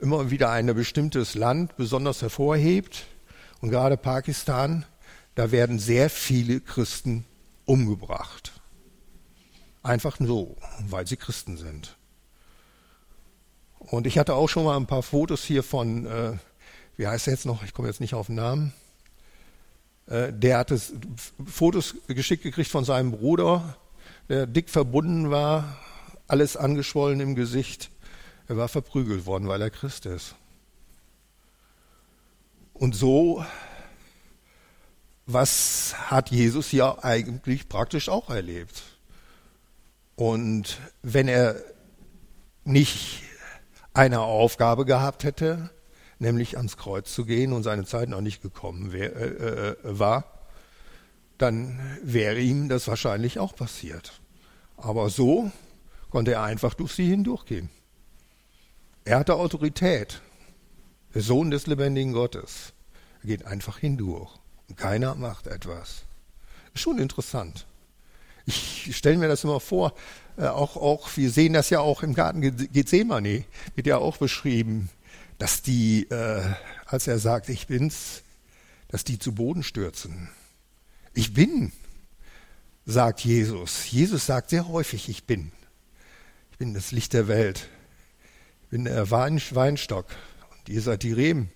immer 0.00 0.30
wieder 0.30 0.50
ein 0.50 0.66
bestimmtes 0.74 1.34
Land 1.34 1.76
besonders 1.76 2.22
hervorhebt. 2.22 3.06
Und 3.60 3.70
gerade 3.70 3.96
Pakistan, 3.96 4.86
da 5.34 5.52
werden 5.52 5.78
sehr 5.78 6.10
viele 6.10 6.60
Christen 6.60 7.24
umgebracht. 7.66 8.52
Einfach 9.82 10.16
so, 10.18 10.56
weil 10.88 11.06
sie 11.06 11.16
Christen 11.16 11.56
sind. 11.56 11.96
Und 13.78 14.06
ich 14.06 14.18
hatte 14.18 14.34
auch 14.34 14.48
schon 14.48 14.64
mal 14.64 14.76
ein 14.76 14.86
paar 14.86 15.02
Fotos 15.02 15.44
hier 15.44 15.62
von, 15.62 16.06
äh, 16.06 16.32
wie 16.96 17.06
heißt 17.06 17.28
er 17.28 17.34
jetzt 17.34 17.46
noch? 17.46 17.62
Ich 17.62 17.72
komme 17.72 17.88
jetzt 17.88 18.00
nicht 18.00 18.14
auf 18.14 18.26
den 18.26 18.36
Namen. 18.36 18.72
Äh, 20.06 20.32
der 20.32 20.58
hatte 20.58 20.80
Fotos 21.46 21.94
geschickt 22.08 22.42
gekriegt 22.42 22.70
von 22.70 22.84
seinem 22.84 23.10
Bruder, 23.12 23.76
der 24.28 24.46
dick 24.46 24.68
verbunden 24.68 25.30
war, 25.30 25.76
alles 26.30 26.56
angeschwollen 26.56 27.20
im 27.20 27.34
Gesicht. 27.34 27.90
Er 28.46 28.56
war 28.56 28.68
verprügelt 28.68 29.26
worden, 29.26 29.48
weil 29.48 29.60
er 29.60 29.70
Christ 29.70 30.06
ist. 30.06 30.36
Und 32.72 32.94
so, 32.94 33.44
was 35.26 35.94
hat 36.08 36.30
Jesus 36.30 36.70
ja 36.72 37.02
eigentlich 37.02 37.68
praktisch 37.68 38.08
auch 38.08 38.30
erlebt? 38.30 38.82
Und 40.14 40.78
wenn 41.02 41.28
er 41.28 41.56
nicht 42.64 43.22
eine 43.92 44.20
Aufgabe 44.20 44.84
gehabt 44.84 45.24
hätte, 45.24 45.70
nämlich 46.20 46.56
ans 46.56 46.76
Kreuz 46.76 47.12
zu 47.12 47.24
gehen 47.24 47.52
und 47.52 47.64
seine 47.64 47.84
Zeit 47.84 48.08
noch 48.08 48.20
nicht 48.20 48.40
gekommen 48.40 48.92
wär, 48.92 49.16
äh, 49.16 49.70
äh, 49.70 49.76
war, 49.82 50.24
dann 51.38 51.80
wäre 52.04 52.38
ihm 52.38 52.68
das 52.68 52.86
wahrscheinlich 52.86 53.38
auch 53.38 53.56
passiert. 53.56 54.20
Aber 54.76 55.10
so 55.10 55.50
konnte 56.10 56.32
er 56.32 56.42
einfach 56.42 56.74
durch 56.74 56.92
sie 56.92 57.08
hindurchgehen. 57.08 57.70
Er 59.04 59.18
hatte 59.18 59.34
Autorität, 59.34 60.20
der 61.14 61.22
Sohn 61.22 61.50
des 61.50 61.66
lebendigen 61.66 62.12
Gottes. 62.12 62.72
Er 63.22 63.28
geht 63.28 63.46
einfach 63.46 63.78
hindurch 63.78 64.40
keiner 64.76 65.14
macht 65.14 65.46
etwas. 65.46 66.02
Schon 66.74 66.98
interessant. 66.98 67.66
Ich 68.46 68.96
stelle 68.96 69.18
mir 69.18 69.28
das 69.28 69.44
immer 69.44 69.60
vor, 69.60 69.94
äh, 70.36 70.46
auch, 70.46 70.76
auch, 70.76 71.16
wir 71.16 71.30
sehen 71.30 71.52
das 71.52 71.70
ja 71.70 71.80
auch 71.80 72.02
im 72.02 72.14
Garten 72.14 72.40
Gethsemane, 72.40 73.44
wird 73.74 73.86
ja 73.86 73.98
auch 73.98 74.16
beschrieben, 74.16 74.88
dass 75.38 75.62
die, 75.62 76.04
äh, 76.10 76.42
als 76.86 77.06
er 77.06 77.18
sagt, 77.18 77.48
ich 77.48 77.66
bin's, 77.66 78.22
dass 78.88 79.04
die 79.04 79.18
zu 79.18 79.34
Boden 79.34 79.62
stürzen. 79.62 80.28
Ich 81.12 81.34
bin, 81.34 81.72
sagt 82.86 83.20
Jesus. 83.20 83.90
Jesus 83.90 84.26
sagt 84.26 84.50
sehr 84.50 84.68
häufig, 84.68 85.08
ich 85.08 85.24
bin. 85.24 85.52
Bin 86.60 86.74
das 86.74 86.92
Licht 86.92 87.14
der 87.14 87.26
Welt. 87.26 87.68
Ich 88.64 88.68
bin 88.68 88.84
der 88.84 89.10
Weinstock 89.10 90.04
und 90.50 90.68
ihr 90.68 90.82
seid 90.82 91.04
die 91.04 91.14
Reben. 91.14 91.50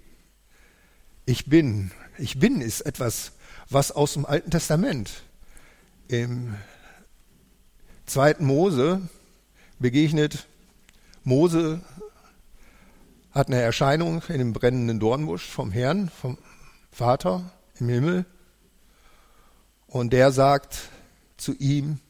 Ich 1.26 1.44
bin. 1.44 1.90
Ich 2.16 2.38
bin 2.38 2.62
ist 2.62 2.80
etwas, 2.80 3.32
was 3.68 3.92
aus 3.92 4.14
dem 4.14 4.25
Alten 4.25 4.50
Testament 4.50 5.12
im 6.08 6.54
zweiten 8.06 8.46
Mose 8.46 9.02
begegnet. 9.78 10.46
Mose 11.23 11.82
hat 13.30 13.49
eine 13.49 13.61
Erscheinung 13.61 14.23
in 14.28 14.38
dem 14.38 14.54
brennenden 14.54 15.00
Dornbusch 15.00 15.44
vom 15.44 15.70
Herrn, 15.70 16.08
vom 16.08 16.38
Vater 16.90 17.52
im 17.78 17.90
Himmel. 17.90 18.25
Und 19.87 20.14
der 20.14 20.32
sagt 20.32 20.88
zu 21.37 21.52
ihm, 21.52 22.00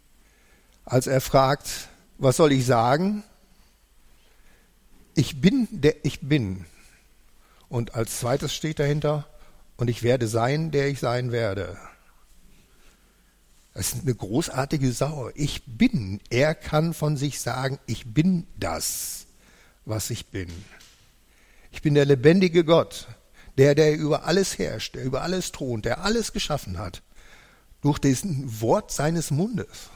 als 0.84 1.08
er 1.08 1.20
fragt, 1.20 1.88
was 2.18 2.36
soll 2.36 2.52
ich 2.52 2.66
sagen? 2.66 3.22
Ich 5.14 5.40
bin 5.40 5.68
der 5.70 6.04
ich 6.04 6.20
bin. 6.20 6.64
Und 7.68 7.94
als 7.94 8.18
zweites 8.18 8.54
steht 8.54 8.78
dahinter, 8.78 9.26
und 9.76 9.88
ich 9.88 10.02
werde 10.02 10.28
sein, 10.28 10.70
der 10.70 10.88
ich 10.88 11.00
sein 11.00 11.32
werde. 11.32 11.76
Das 13.74 13.92
ist 13.92 14.02
eine 14.02 14.14
großartige 14.14 14.92
Sau. 14.92 15.30
Ich 15.34 15.64
bin. 15.66 16.20
Er 16.30 16.54
kann 16.54 16.94
von 16.94 17.16
sich 17.16 17.40
sagen, 17.40 17.78
ich 17.86 18.14
bin 18.14 18.46
das, 18.56 19.26
was 19.84 20.10
ich 20.10 20.26
bin. 20.26 20.48
Ich 21.72 21.82
bin 21.82 21.94
der 21.94 22.04
lebendige 22.04 22.64
Gott, 22.64 23.08
der, 23.58 23.74
der 23.74 23.96
über 23.96 24.24
alles 24.26 24.58
herrscht, 24.58 24.94
der 24.94 25.02
über 25.02 25.22
alles 25.22 25.50
thront, 25.50 25.84
der 25.84 26.04
alles 26.04 26.32
geschaffen 26.32 26.78
hat, 26.78 27.02
durch 27.82 27.98
das 27.98 28.22
Wort 28.24 28.92
seines 28.92 29.32
Mundes. 29.32 29.90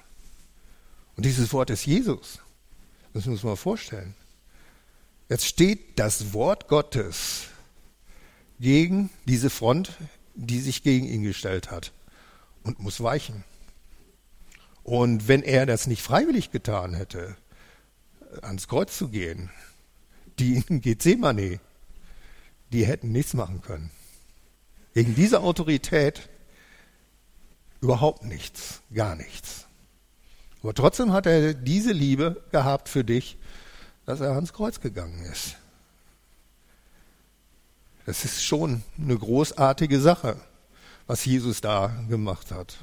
Und 1.18 1.24
dieses 1.24 1.52
Wort 1.52 1.68
ist 1.70 1.84
Jesus. 1.84 2.38
Das 3.12 3.26
muss 3.26 3.42
man 3.42 3.56
vorstellen. 3.56 4.14
Jetzt 5.28 5.46
steht 5.46 5.98
das 5.98 6.32
Wort 6.32 6.68
Gottes 6.68 7.48
gegen 8.60 9.10
diese 9.26 9.50
Front, 9.50 9.94
die 10.36 10.60
sich 10.60 10.84
gegen 10.84 11.06
ihn 11.06 11.24
gestellt 11.24 11.72
hat 11.72 11.92
und 12.62 12.78
muss 12.78 13.02
weichen. 13.02 13.42
Und 14.84 15.26
wenn 15.26 15.42
er 15.42 15.66
das 15.66 15.88
nicht 15.88 16.02
freiwillig 16.02 16.52
getan 16.52 16.94
hätte, 16.94 17.36
ans 18.40 18.68
Kreuz 18.68 18.96
zu 18.96 19.08
gehen, 19.08 19.50
die 20.38 20.62
in 20.68 20.80
Gethsemane, 20.80 21.58
die 22.70 22.86
hätten 22.86 23.10
nichts 23.10 23.34
machen 23.34 23.60
können. 23.60 23.90
Gegen 24.94 25.16
diese 25.16 25.40
Autorität 25.40 26.28
überhaupt 27.80 28.22
nichts, 28.22 28.82
gar 28.94 29.16
nichts. 29.16 29.67
Aber 30.62 30.74
trotzdem 30.74 31.12
hat 31.12 31.26
er 31.26 31.54
diese 31.54 31.92
Liebe 31.92 32.42
gehabt 32.50 32.88
für 32.88 33.04
dich, 33.04 33.38
dass 34.06 34.20
er 34.20 34.32
ans 34.32 34.52
Kreuz 34.52 34.80
gegangen 34.80 35.22
ist. 35.24 35.56
Das 38.06 38.24
ist 38.24 38.42
schon 38.42 38.82
eine 38.98 39.16
großartige 39.16 40.00
Sache, 40.00 40.36
was 41.06 41.24
Jesus 41.24 41.60
da 41.60 41.92
gemacht 42.08 42.50
hat. 42.50 42.78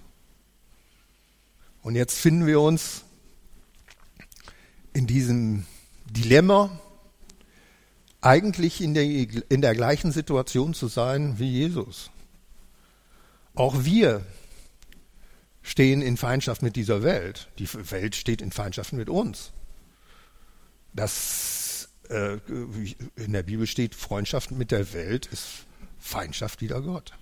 Und 1.81 1.95
jetzt 1.95 2.17
finden 2.17 2.45
wir 2.45 2.61
uns 2.61 3.03
in 4.93 5.07
diesem 5.07 5.65
Dilemma, 6.05 6.69
eigentlich 8.21 8.81
in 8.81 8.93
der, 8.93 9.03
in 9.03 9.61
der 9.61 9.75
gleichen 9.75 10.11
Situation 10.11 10.73
zu 10.73 10.87
sein 10.87 11.37
wie 11.37 11.49
Jesus. 11.49 12.09
Auch 13.53 13.83
wir 13.83 14.25
stehen 15.65 16.03
in 16.03 16.15
Feindschaft 16.15 16.61
mit 16.61 16.75
dieser 16.75 17.01
Welt. 17.01 17.49
Die 17.57 17.67
Welt 17.91 18.15
steht 18.15 18.41
in 18.41 18.51
Feindschaft 18.51 18.93
mit 18.93 19.09
uns. 19.09 19.51
Das 20.93 21.89
äh, 22.09 22.37
in 23.15 23.33
der 23.33 23.41
Bibel 23.41 23.65
steht, 23.65 23.95
Freundschaft 23.95 24.51
mit 24.51 24.69
der 24.69 24.93
Welt 24.93 25.25
ist 25.25 25.65
Feindschaft 25.99 26.61
wider 26.61 26.81
Gott. 26.81 27.13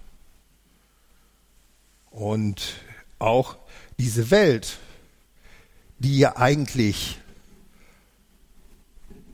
Und 2.12 2.76
auch 3.18 3.58
diese 3.98 4.30
Welt, 4.30 4.78
die 6.00 6.20
ja 6.20 6.36
eigentlich 6.36 7.20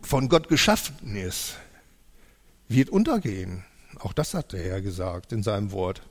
von 0.04 0.30
Gott 0.30 0.50
geschaffen 0.50 1.16
ist, 1.16 1.56
wird 2.68 2.90
untergehen. 2.90 3.66
Auch 3.98 4.14
das 4.14 4.36
hat 4.36 4.54
der 4.54 4.64
Herr 4.64 4.82
gesagt 4.82 5.34
in 5.34 5.42
seinem 5.42 5.72
Wort. 5.72 6.04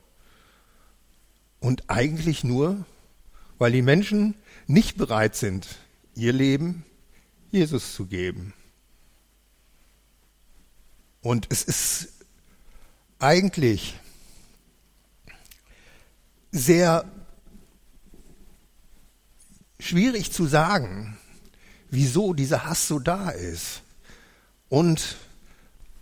Und 1.60 1.88
eigentlich 1.88 2.44
nur, 2.44 2.84
weil 3.58 3.72
die 3.72 3.82
Menschen 3.82 4.34
nicht 4.66 4.96
bereit 4.96 5.34
sind, 5.34 5.66
ihr 6.14 6.32
Leben 6.32 6.84
Jesus 7.50 7.94
zu 7.94 8.06
geben. 8.06 8.52
Und 11.20 11.46
es 11.50 11.62
ist 11.62 12.08
eigentlich 13.18 13.98
sehr 16.52 17.04
schwierig 19.80 20.32
zu 20.32 20.46
sagen, 20.46 21.18
wieso 21.90 22.34
dieser 22.34 22.64
Hass 22.64 22.88
so 22.88 22.98
da 22.98 23.30
ist. 23.30 23.82
Und 24.68 25.16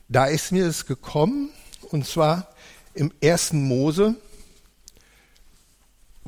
da 0.08 0.26
ist 0.26 0.52
mir 0.52 0.66
es 0.66 0.86
gekommen, 0.86 1.50
und 1.90 2.06
zwar 2.06 2.54
im 2.94 3.12
ersten 3.20 3.62
Mose, 3.62 4.16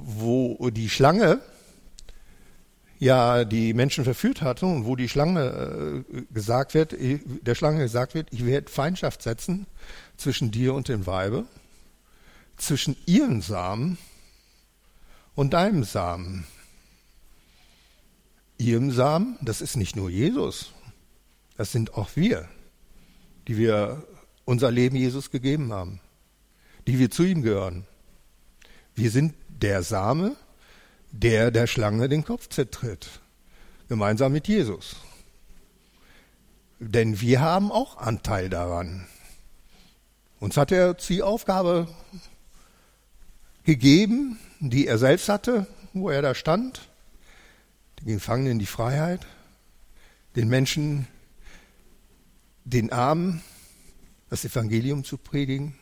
wo 0.05 0.71
die 0.71 0.89
Schlange 0.89 1.41
ja 2.99 3.45
die 3.45 3.75
Menschen 3.75 4.05
verführt 4.05 4.43
hatte 4.43 4.67
und 4.67 4.85
wo 4.85 4.97
die 4.97 5.09
Schlange 5.09 6.05
äh, 6.13 6.23
gesagt 6.33 6.75
wird, 6.75 6.95
der 6.99 7.55
Schlange 7.55 7.79
gesagt 7.81 8.15
wird, 8.15 8.29
ich 8.33 8.45
werde 8.45 8.71
Feindschaft 8.71 9.23
setzen 9.23 9.67
zwischen 10.17 10.51
dir 10.51 10.75
und 10.75 10.89
dem 10.89 11.07
Weibe, 11.07 11.45
zwischen 12.57 12.97
ihren 13.07 13.41
Samen 13.41 13.99
und 15.35 15.55
deinem 15.55 15.85
Samen 15.85 16.45
ihrem 18.59 18.91
Samen, 18.91 19.39
das 19.41 19.61
ist 19.61 19.77
nicht 19.77 19.97
nur 19.97 20.11
Jesus, 20.11 20.73
das 21.57 21.73
sind 21.73 21.95
auch 21.95 22.11
wir, 22.17 22.49
die 23.47 23.57
wir 23.57 24.05
unser 24.45 24.71
Leben 24.71 24.97
Jesus 24.97 25.31
gegeben 25.31 25.73
haben, 25.73 26.01
die 26.87 26.99
wir 26.99 27.11
zu 27.11 27.23
ihm 27.23 27.43
gehören. 27.43 27.87
Wir 28.95 29.11
sind 29.11 29.35
der 29.62 29.83
Same, 29.83 30.37
der 31.11 31.51
der 31.51 31.66
Schlange 31.66 32.09
den 32.09 32.25
Kopf 32.25 32.49
zertritt, 32.49 33.21
gemeinsam 33.88 34.33
mit 34.33 34.49
Jesus. 34.49 34.97
Denn 36.79 37.21
wir 37.21 37.40
haben 37.40 37.73
auch 37.73 37.99
Anteil 37.99 38.49
daran. 38.49 39.07
Uns 40.40 40.57
hat 40.57 40.71
er 40.71 40.94
die 40.94 41.23
Aufgabe 41.23 41.88
gegeben, 43.64 44.38
die 44.61 44.87
er 44.87 44.99
selbst 44.99 45.29
hatte, 45.29 45.66
wo 45.92 46.11
er 46.11 46.23
da 46.23 46.35
stand 46.35 46.88
den 48.05 48.14
Gefangenen 48.14 48.59
die 48.59 48.66
Freiheit, 48.66 49.27
den 50.37 50.49
Menschen, 50.49 51.07
den 52.64 52.92
Armen 52.92 53.42
das 54.31 54.44
Evangelium 54.44 55.05
zu 55.05 55.16
predigen. 55.16 55.78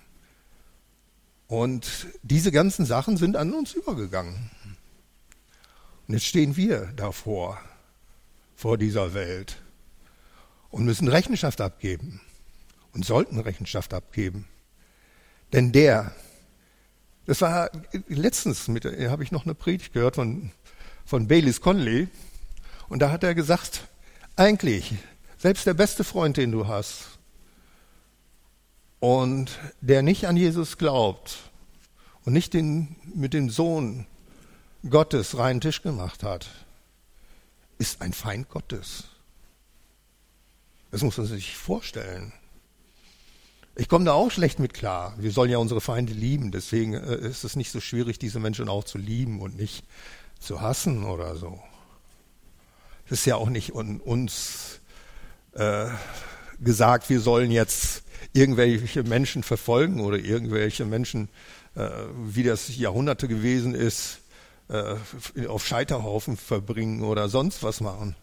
Und 1.47 2.09
diese 2.23 2.51
ganzen 2.51 2.87
Sachen 2.87 3.17
sind 3.17 3.37
an 3.37 3.53
uns 3.53 3.73
übergegangen. 3.75 4.51
Und 6.07 6.15
jetzt 6.15 6.27
stehen 6.27 6.57
wir 6.57 6.93
davor, 6.97 7.61
vor 8.57 8.79
dieser 8.79 9.15
Welt 9.15 9.57
und 10.71 10.85
müssen 10.85 11.09
Rechenschaft 11.09 11.61
abgeben 11.61 12.21
und 12.93 13.05
sollten 13.05 13.39
Rechenschaft 13.39 13.95
abgeben. 13.95 14.47
Denn 15.53 15.73
der, 15.73 16.13
das 17.27 17.41
war 17.41 17.71
letztens, 18.09 18.69
mit, 18.69 18.85
habe 18.85 19.23
ich 19.23 19.33
noch 19.33 19.45
eine 19.45 19.55
Predigt 19.55 19.93
gehört 19.93 20.17
von 20.17 20.51
von 21.07 21.29
Baylis 21.29 21.61
Conley. 21.61 22.09
Und 22.89 23.01
da 23.01 23.11
hat 23.11 23.23
er 23.23 23.35
gesagt, 23.35 23.89
eigentlich 24.35 24.95
Selbst 25.39 25.67
der 25.67 25.75
beste 25.75 26.03
Freund, 26.03 26.39
den 26.39 26.51
du 26.51 26.67
hast, 26.67 27.16
und 29.01 29.59
der 29.81 30.03
nicht 30.03 30.27
an 30.27 30.37
Jesus 30.37 30.79
glaubt 30.79 31.51
und 32.25 32.33
nicht 32.33 32.55
den, 32.55 32.97
mit 33.15 33.35
dem 33.35 33.51
Sohn 33.51 34.07
Gottes 34.89 35.37
reinen 35.37 35.61
Tisch 35.61 35.83
gemacht 35.83 36.23
hat, 36.23 36.49
ist 37.79 38.03
ein 38.03 38.13
Feind 38.13 38.49
Gottes. 38.49 39.05
Das 40.91 41.03
muss 41.03 41.19
man 41.19 41.27
sich 41.27 41.57
vorstellen. 41.57 42.33
Ich 43.75 43.89
komme 43.89 44.07
da 44.07 44.13
auch 44.13 44.31
schlecht 44.31 44.59
mit 44.59 44.73
klar. 44.73 45.15
Wir 45.19 45.31
sollen 45.31 45.51
ja 45.51 45.59
unsere 45.59 45.83
Feinde 45.83 46.15
lieben. 46.15 46.51
Deswegen 46.51 46.95
äh, 46.95 47.17
ist 47.17 47.45
es 47.45 47.57
nicht 47.57 47.71
so 47.71 47.81
schwierig, 47.81 48.19
diese 48.19 48.41
Menschen 48.41 48.71
auch 48.71 48.85
zu 48.85 48.97
lieben 48.97 49.43
und 49.43 49.57
nicht 49.57 49.85
zu 50.41 50.63
hassen 50.63 51.05
oder 51.05 51.37
so. 51.37 51.61
Es 53.05 53.13
ist 53.13 53.27
ja 53.27 53.37
auch 53.37 53.51
nicht 53.51 53.73
uns 53.73 54.81
äh, 55.53 55.89
gesagt, 56.59 57.11
wir 57.11 57.21
sollen 57.21 57.51
jetzt 57.51 58.03
irgendwelche 58.33 59.03
Menschen 59.03 59.43
verfolgen 59.43 60.01
oder 60.01 60.19
irgendwelche 60.19 60.85
Menschen, 60.85 61.29
äh, 61.75 61.89
wie 62.25 62.43
das 62.43 62.77
Jahrhunderte 62.77 63.29
gewesen 63.29 63.75
ist, 63.75 64.21
äh, 64.69 64.97
auf 65.47 65.67
Scheiterhaufen 65.67 66.37
verbringen 66.37 67.03
oder 67.03 67.29
sonst 67.29 67.63
was 67.63 67.81
machen, 67.81 68.17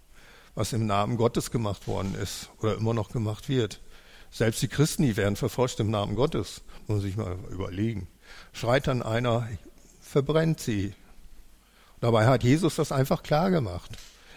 was 0.56 0.74
im 0.74 0.86
Namen 0.86 1.18
Gottes 1.18 1.52
gemacht 1.52 1.88
worden 1.88 2.16
ist 2.22 2.50
oder 2.60 2.76
immer 2.76 2.94
noch 2.94 3.12
gemacht 3.12 3.50
wird. 3.50 3.80
Selbst 4.32 4.62
die 4.62 4.68
Christen, 4.68 5.04
die 5.04 5.16
werden 5.16 5.36
verforscht 5.36 5.80
im 5.80 5.92
Namen 5.92 6.16
Gottes, 6.16 6.62
muss 6.88 6.98
man 6.98 7.02
sich 7.02 7.16
mal 7.16 7.38
überlegen. 7.52 8.08
Schreit 8.52 8.88
dann 8.88 9.04
einer, 9.04 9.48
verbrennt 10.02 10.60
sie. 10.60 10.94
Dabei 12.02 12.26
hat 12.26 12.44
Jesus 12.44 12.76
das 12.76 12.92
einfach 12.92 13.24
klar 13.24 13.52
gemacht. 13.52 13.92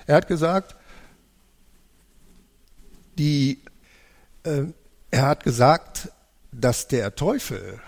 Er 0.07 0.17
hat 0.17 0.29
gesagt, 0.29 0.77
die, 3.19 3.63
äh, 4.45 4.67
er 5.17 5.27
hat 5.27 5.45
gesagt, 5.45 6.13
dass 6.53 6.89
der 6.89 7.15
Teufel, 7.15 7.81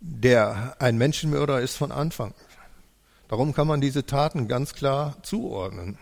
der 0.00 0.76
ein 0.78 0.96
Menschenmörder 0.98 1.60
ist 1.60 1.76
von 1.76 1.92
Anfang, 1.92 2.34
Darum 3.28 3.54
kann 3.54 3.66
man 3.66 3.80
diese 3.80 4.06
Taten 4.06 4.46
ganz 4.46 4.74
klar 4.74 5.16
zuordnen. 5.22 5.98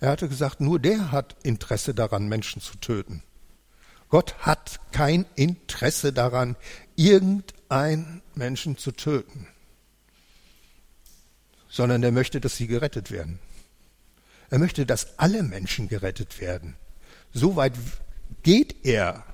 Er 0.00 0.10
hatte 0.10 0.28
gesagt, 0.28 0.60
nur 0.60 0.78
der 0.78 1.12
hat 1.12 1.36
Interesse 1.42 1.94
daran, 1.94 2.28
Menschen 2.28 2.62
zu 2.62 2.76
töten. 2.78 3.22
Gott 4.08 4.34
hat 4.38 4.80
kein 4.92 5.26
Interesse 5.34 6.12
daran, 6.12 6.56
irgendeinen 6.96 8.22
Menschen 8.34 8.76
zu 8.76 8.92
töten, 8.92 9.48
sondern 11.68 12.02
er 12.02 12.12
möchte, 12.12 12.40
dass 12.40 12.56
sie 12.56 12.66
gerettet 12.66 13.10
werden. 13.10 13.38
Er 14.50 14.58
möchte, 14.58 14.86
dass 14.86 15.18
alle 15.18 15.42
Menschen 15.42 15.88
gerettet 15.88 16.40
werden. 16.40 16.76
So 17.32 17.56
weit 17.56 17.72
geht 18.44 18.86
er. 18.86 19.24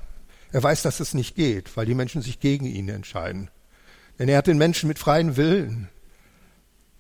Er 0.53 0.63
weiß, 0.63 0.83
dass 0.83 1.01
es 1.01 1.13
nicht 1.13 1.37
geht, 1.37 1.77
weil 1.77 1.87
die 1.87 1.95
Menschen 1.95 2.23
sich 2.23 2.41
gegen 2.41 2.65
ihn 2.65 2.89
entscheiden. 2.89 3.51
Denn 4.19 4.29
er 4.29 4.39
hat 4.39 4.47
den 4.47 4.59
Menschen 4.59 4.89
mit 4.89 4.99
freien 4.99 5.37
Willen 5.37 5.89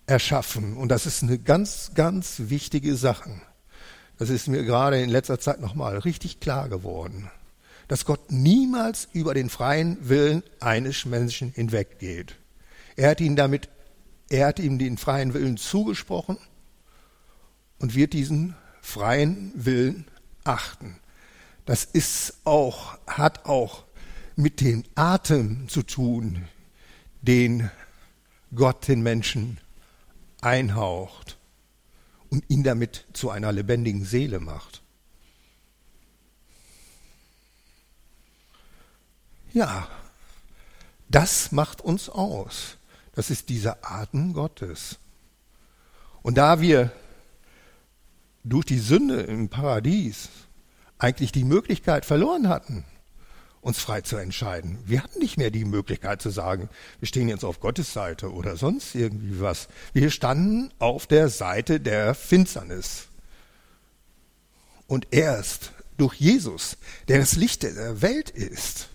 erschaffen. 0.07 0.77
Und 0.77 0.91
das 0.91 1.07
ist 1.07 1.23
eine 1.23 1.39
ganz, 1.39 1.93
ganz 1.95 2.43
wichtige 2.47 2.97
Sache. 2.97 3.31
Das 4.19 4.29
ist 4.29 4.49
mir 4.49 4.65
gerade 4.65 5.01
in 5.01 5.09
letzter 5.09 5.41
Zeit 5.41 5.61
nochmal 5.61 5.97
richtig 5.99 6.41
klar 6.41 6.69
geworden, 6.69 7.31
dass 7.89 8.05
Gott 8.05 8.31
niemals 8.31 9.09
über 9.15 9.33
den 9.33 9.49
freien 9.49 9.97
Willen 10.09 10.43
eines 10.61 11.07
Menschen 11.07 11.53
hinweggeht. 11.53 12.37
Er 12.97 13.11
hat 13.11 13.21
ihn 13.21 13.35
damit, 13.35 13.71
er 14.29 14.49
hat 14.49 14.59
ihm 14.59 14.79
den 14.79 14.99
freien 14.99 15.33
Willen 15.33 15.57
zugesprochen 15.57 16.37
und 17.79 17.95
wird 17.95 18.13
diesen 18.13 18.55
freien 18.83 19.53
Willen 19.55 20.07
achten. 20.45 20.99
Das 21.71 21.85
ist 21.85 22.41
auch, 22.43 22.99
hat 23.07 23.45
auch 23.45 23.85
mit 24.35 24.61
dem 24.61 24.83
Atem 24.97 25.69
zu 25.69 25.85
tun, 25.85 26.49
den 27.23 27.71
Gott 28.53 28.89
den 28.89 29.03
Menschen 29.03 29.61
einhaucht 30.41 31.39
und 32.29 32.43
ihn 32.49 32.65
damit 32.65 33.05
zu 33.13 33.31
einer 33.31 33.53
lebendigen 33.53 34.05
Seele 34.05 34.41
macht. 34.41 34.83
Ja, 39.53 39.87
das 41.09 41.53
macht 41.53 41.83
uns 41.83 42.09
aus. 42.09 42.79
Das 43.13 43.31
ist 43.31 43.49
dieser 43.49 43.89
Atem 43.89 44.33
Gottes. 44.33 44.99
Und 46.23 46.37
da 46.37 46.61
wir 46.61 46.91
durch 48.43 48.67
die 48.67 48.81
Sünde 48.81 49.21
im 49.21 49.49
Paradies 49.49 50.31
eigentlich 51.01 51.33
die 51.33 51.45
Möglichkeit 51.45 52.05
verloren 52.05 52.49
hatten, 52.49 52.85
uns 53.61 53.79
frei 53.79 54.03
zu 54.03 54.17
entscheiden. 54.17 54.79
Wir 54.87 55.03
hatten 55.03 55.19
nicht 55.19 55.37
mehr 55.37 55.51
die 55.51 55.65
Möglichkeit 55.65 56.23
zu 56.23 56.31
sagen, 56.31 56.69
wir 57.01 57.09
stehen 57.09 57.29
jetzt 57.29 57.45
auf 57.45 57.61
Gottes 57.61 57.93
Seite 57.93 58.33
oder 58.33 58.57
sonst 58.57 58.95
irgendwie 58.95 59.41
was. 59.41 59.69
Wir 59.93 60.11
standen 60.11 60.71
auf 60.79 61.07
der 61.07 61.29
Seite 61.29 61.81
der 61.81 62.15
Finsternis. 62.15 63.09
Und 64.87 65.09
erst 65.11 65.73
durch 65.97 66.15
Jesus, 66.15 66.77
der 67.09 67.19
das 67.19 67.37
Licht 67.37 67.63
der 67.63 68.03
Welt 68.03 68.31
ist, 68.31 68.89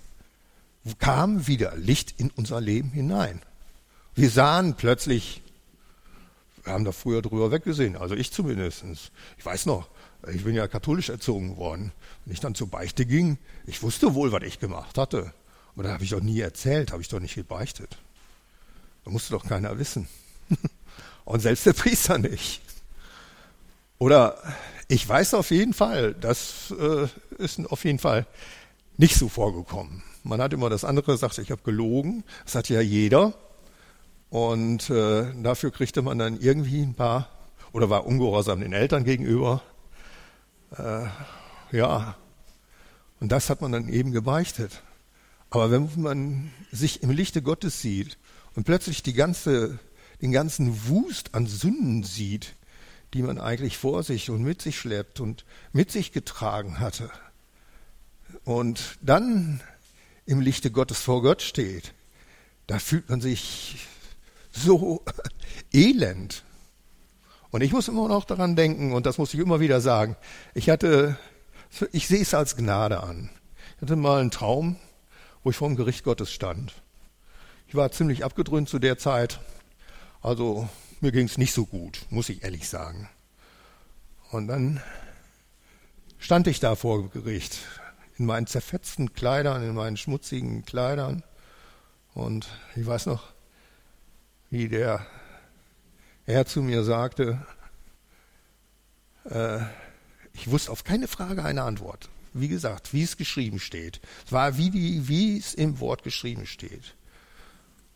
kam 0.99 1.47
wieder 1.47 1.75
Licht 1.75 2.19
in 2.19 2.31
unser 2.31 2.61
Leben 2.61 2.91
hinein. 2.91 3.41
Wir 4.13 4.29
sahen 4.29 4.75
plötzlich, 4.75 5.41
wir 6.63 6.73
haben 6.73 6.85
da 6.85 6.91
früher 6.91 7.21
drüber 7.21 7.51
weggesehen, 7.51 7.95
also 7.95 8.15
ich 8.15 8.31
zumindest. 8.31 8.83
Ich 9.37 9.45
weiß 9.45 9.65
noch, 9.65 9.87
ich 10.33 10.43
bin 10.43 10.55
ja 10.55 10.67
katholisch 10.67 11.09
erzogen 11.09 11.57
worden. 11.57 11.91
Wenn 12.25 12.33
ich 12.33 12.39
dann 12.39 12.55
zur 12.55 12.69
Beichte 12.69 13.05
ging, 13.05 13.37
ich 13.65 13.81
wusste 13.83 14.13
wohl, 14.15 14.31
was 14.31 14.43
ich 14.43 14.59
gemacht 14.59 14.97
hatte. 14.97 15.33
Aber 15.73 15.83
da 15.83 15.91
habe 15.91 16.03
ich 16.03 16.11
doch 16.11 16.21
nie 16.21 16.39
erzählt, 16.39 16.91
habe 16.91 17.01
ich 17.01 17.09
doch 17.09 17.19
nicht 17.19 17.35
gebeichtet. 17.35 17.97
Da 19.03 19.11
musste 19.11 19.31
doch 19.31 19.45
keiner 19.45 19.77
wissen. 19.77 20.07
Und 21.25 21.41
selbst 21.41 21.65
der 21.65 21.73
Priester 21.73 22.17
nicht. 22.17 22.61
Oder 23.97 24.37
ich 24.87 25.07
weiß 25.07 25.33
auf 25.33 25.51
jeden 25.51 25.73
Fall, 25.73 26.13
das 26.13 26.73
äh, 26.77 27.07
ist 27.37 27.59
auf 27.71 27.83
jeden 27.85 27.99
Fall 27.99 28.25
nicht 28.97 29.15
so 29.15 29.29
vorgekommen. 29.29 30.03
Man 30.23 30.41
hat 30.41 30.53
immer 30.53 30.69
das 30.69 30.83
andere 30.83 31.13
gesagt, 31.13 31.37
ich 31.37 31.51
habe 31.51 31.61
gelogen. 31.63 32.23
Das 32.45 32.55
hat 32.55 32.69
ja 32.69 32.81
jeder. 32.81 33.33
Und 34.29 34.89
äh, 34.89 35.31
dafür 35.41 35.71
kriegte 35.71 36.01
man 36.01 36.17
dann 36.17 36.39
irgendwie 36.39 36.81
ein 36.81 36.95
paar, 36.95 37.29
oder 37.71 37.89
war 37.89 38.05
ungehorsam 38.05 38.61
den 38.61 38.73
Eltern 38.73 39.03
gegenüber, 39.03 39.61
äh, 40.77 41.07
ja, 41.75 42.15
und 43.19 43.31
das 43.31 43.49
hat 43.49 43.61
man 43.61 43.71
dann 43.71 43.89
eben 43.89 44.11
gebeichtet. 44.11 44.83
Aber 45.49 45.71
wenn 45.71 45.89
man 45.95 46.51
sich 46.71 47.03
im 47.03 47.11
Lichte 47.11 47.41
Gottes 47.41 47.81
sieht 47.81 48.17
und 48.55 48.65
plötzlich 48.65 49.03
die 49.03 49.13
ganze, 49.13 49.79
den 50.21 50.31
ganzen 50.31 50.87
Wust 50.87 51.33
an 51.33 51.47
Sünden 51.47 52.03
sieht, 52.03 52.55
die 53.13 53.21
man 53.21 53.39
eigentlich 53.39 53.77
vor 53.77 54.03
sich 54.03 54.29
und 54.29 54.43
mit 54.43 54.61
sich 54.61 54.77
schleppt 54.77 55.19
und 55.19 55.45
mit 55.71 55.91
sich 55.91 56.11
getragen 56.11 56.79
hatte, 56.79 57.09
und 58.43 58.97
dann 59.01 59.61
im 60.25 60.41
Lichte 60.41 60.71
Gottes 60.71 60.99
vor 60.99 61.21
Gott 61.21 61.41
steht, 61.41 61.93
da 62.67 62.79
fühlt 62.79 63.09
man 63.09 63.21
sich 63.21 63.87
so 64.51 65.03
elend. 65.73 66.43
Und 67.51 67.61
ich 67.61 67.71
muss 67.71 67.87
immer 67.87 68.07
noch 68.07 68.25
daran 68.25 68.55
denken, 68.55 68.93
und 68.93 69.05
das 69.05 69.17
muss 69.17 69.33
ich 69.33 69.39
immer 69.39 69.59
wieder 69.59 69.81
sagen, 69.81 70.15
ich 70.53 70.69
hatte, 70.69 71.17
ich 71.91 72.07
sehe 72.07 72.21
es 72.21 72.33
als 72.33 72.55
Gnade 72.55 73.01
an. 73.01 73.29
Ich 73.75 73.81
hatte 73.81 73.95
mal 73.95 74.21
einen 74.21 74.31
Traum, 74.31 74.77
wo 75.43 75.51
ich 75.51 75.55
vor 75.55 75.67
dem 75.67 75.77
Gericht 75.77 76.03
Gottes 76.03 76.31
stand. 76.31 76.73
Ich 77.67 77.75
war 77.75 77.91
ziemlich 77.91 78.23
abgedröhnt 78.23 78.69
zu 78.69 78.79
der 78.79 78.97
Zeit. 78.97 79.39
Also 80.21 80.67
mir 81.01 81.11
ging 81.11 81.25
es 81.25 81.37
nicht 81.37 81.53
so 81.53 81.65
gut, 81.65 82.05
muss 82.09 82.29
ich 82.29 82.43
ehrlich 82.43 82.67
sagen. 82.67 83.09
Und 84.31 84.47
dann 84.47 84.81
stand 86.17 86.47
ich 86.47 86.59
da 86.59 86.75
vor 86.75 87.09
Gericht, 87.09 87.59
in 88.17 88.25
meinen 88.25 88.47
zerfetzten 88.47 89.13
Kleidern, 89.13 89.63
in 89.63 89.75
meinen 89.75 89.97
schmutzigen 89.97 90.65
Kleidern. 90.65 91.23
Und 92.13 92.47
ich 92.75 92.85
weiß 92.85 93.05
noch, 93.07 93.23
wie 94.49 94.69
der 94.69 95.05
er 96.25 96.45
zu 96.45 96.61
mir 96.61 96.83
sagte, 96.83 97.45
äh, 99.25 99.59
ich 100.33 100.49
wusste 100.49 100.71
auf 100.71 100.83
keine 100.83 101.07
Frage 101.07 101.43
eine 101.43 101.63
Antwort. 101.63 102.09
Wie 102.33 102.47
gesagt, 102.47 102.93
wie 102.93 103.03
es 103.03 103.15
geschrieben 103.15 103.59
steht. 103.59 104.01
Es 104.25 104.31
war 104.31 104.57
wie, 104.57 104.69
die, 104.69 105.07
wie 105.07 105.37
es 105.37 105.53
im 105.53 105.79
Wort 105.79 106.03
geschrieben 106.03 106.45
steht. 106.45 106.95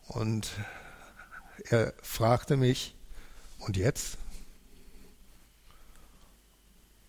Und 0.07 0.49
er 1.69 1.93
fragte 2.01 2.55
mich, 2.55 2.95
und 3.59 3.75
jetzt? 3.75 4.17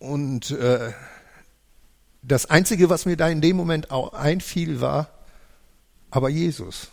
Und 0.00 0.50
äh, 0.50 0.92
das 2.22 2.46
Einzige, 2.46 2.90
was 2.90 3.06
mir 3.06 3.16
da 3.16 3.28
in 3.28 3.40
dem 3.40 3.56
Moment 3.56 3.90
einfiel, 3.90 4.80
war, 4.80 5.10
aber 6.10 6.28
Jesus. 6.28 6.88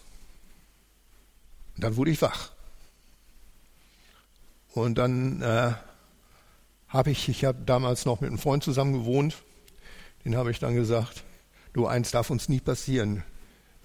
Und 1.76 1.84
dann 1.84 1.96
wurde 1.96 2.12
ich 2.12 2.22
wach. 2.22 2.52
Und 4.74 4.98
dann 4.98 5.42
äh, 5.42 5.74
habe 6.88 7.12
ich, 7.12 7.30
ich 7.30 7.46
habe 7.46 7.60
damals 7.66 8.06
noch 8.06 8.22
mit 8.22 8.30
einem 8.30 8.40
Freund 8.40 8.64
zusammen 8.64 8.94
gewohnt, 8.94 9.44
den 10.26 10.36
habe 10.36 10.52
ich 10.52 10.60
dann 10.60 10.76
gesagt, 10.76 11.24
du, 11.74 11.88
eins 11.88 12.12
darf 12.12 12.30
uns 12.30 12.50
nie 12.50 12.60
passieren. 12.60 13.24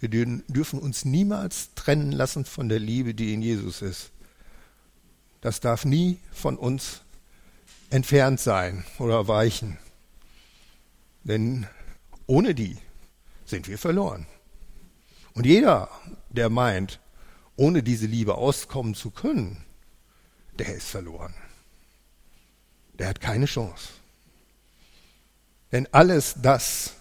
Wir 0.01 0.09
dürfen 0.09 0.81
uns 0.81 1.05
niemals 1.05 1.75
trennen 1.75 2.11
lassen 2.11 2.45
von 2.45 2.68
der 2.68 2.81
Liebe, 2.81 3.14
die 3.14 3.33
in 3.33 3.42
Jesus 3.42 3.83
ist. 3.83 4.11
Das 5.40 5.61
darf 5.61 5.85
nie 5.85 6.18
von 6.33 6.57
uns 6.57 7.03
entfernt 7.90 8.40
sein 8.40 8.85
oder 8.99 9.29
weichen. 9.29 9.79
Denn 11.25 11.66
ohne 12.27 12.55
die 12.55 12.79
sind 13.45 13.68
wir 13.68 13.79
verloren. 13.79 14.27
Und 15.35 15.47
jeder, 15.47 15.88
der 16.31 16.51
meint, 16.51 17.01
ohne 17.57 17.83
diese 17.83 18.07
Liebe 18.07 18.35
auskommen 18.35 18.95
zu 18.95 19.11
können, 19.11 19.64
der 20.59 20.75
ist 20.75 20.88
verloren. 20.88 21.35
Der 22.99 23.09
hat 23.09 23.21
keine 23.21 23.47
Chance. 23.47 23.88
Denn 25.73 25.88
alles 25.93 26.37
das, 26.41 26.95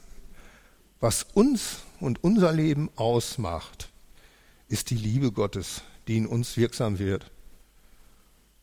was 1.00 1.24
uns 1.24 1.80
und 2.00 2.24
unser 2.24 2.54
Leben 2.54 2.90
ausmacht, 2.96 3.90
ist 4.70 4.90
die 4.90 4.96
Liebe 4.96 5.32
Gottes, 5.32 5.82
die 6.08 6.18
in 6.18 6.26
uns 6.26 6.56
wirksam 6.56 6.98
wird. 6.98 7.30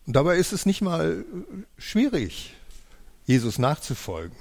Und 0.06 0.14
dabei 0.14 0.38
ist 0.38 0.52
es 0.52 0.64
nicht 0.64 0.80
mal 0.80 1.24
schwierig, 1.76 2.54
Jesus 3.26 3.58
nachzufolgen, 3.58 4.38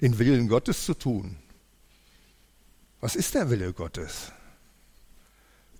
den 0.00 0.18
Willen 0.18 0.48
Gottes 0.48 0.86
zu 0.86 0.94
tun. 0.94 1.36
Was 3.00 3.14
ist 3.14 3.34
der 3.34 3.50
Wille 3.50 3.74
Gottes? 3.74 4.32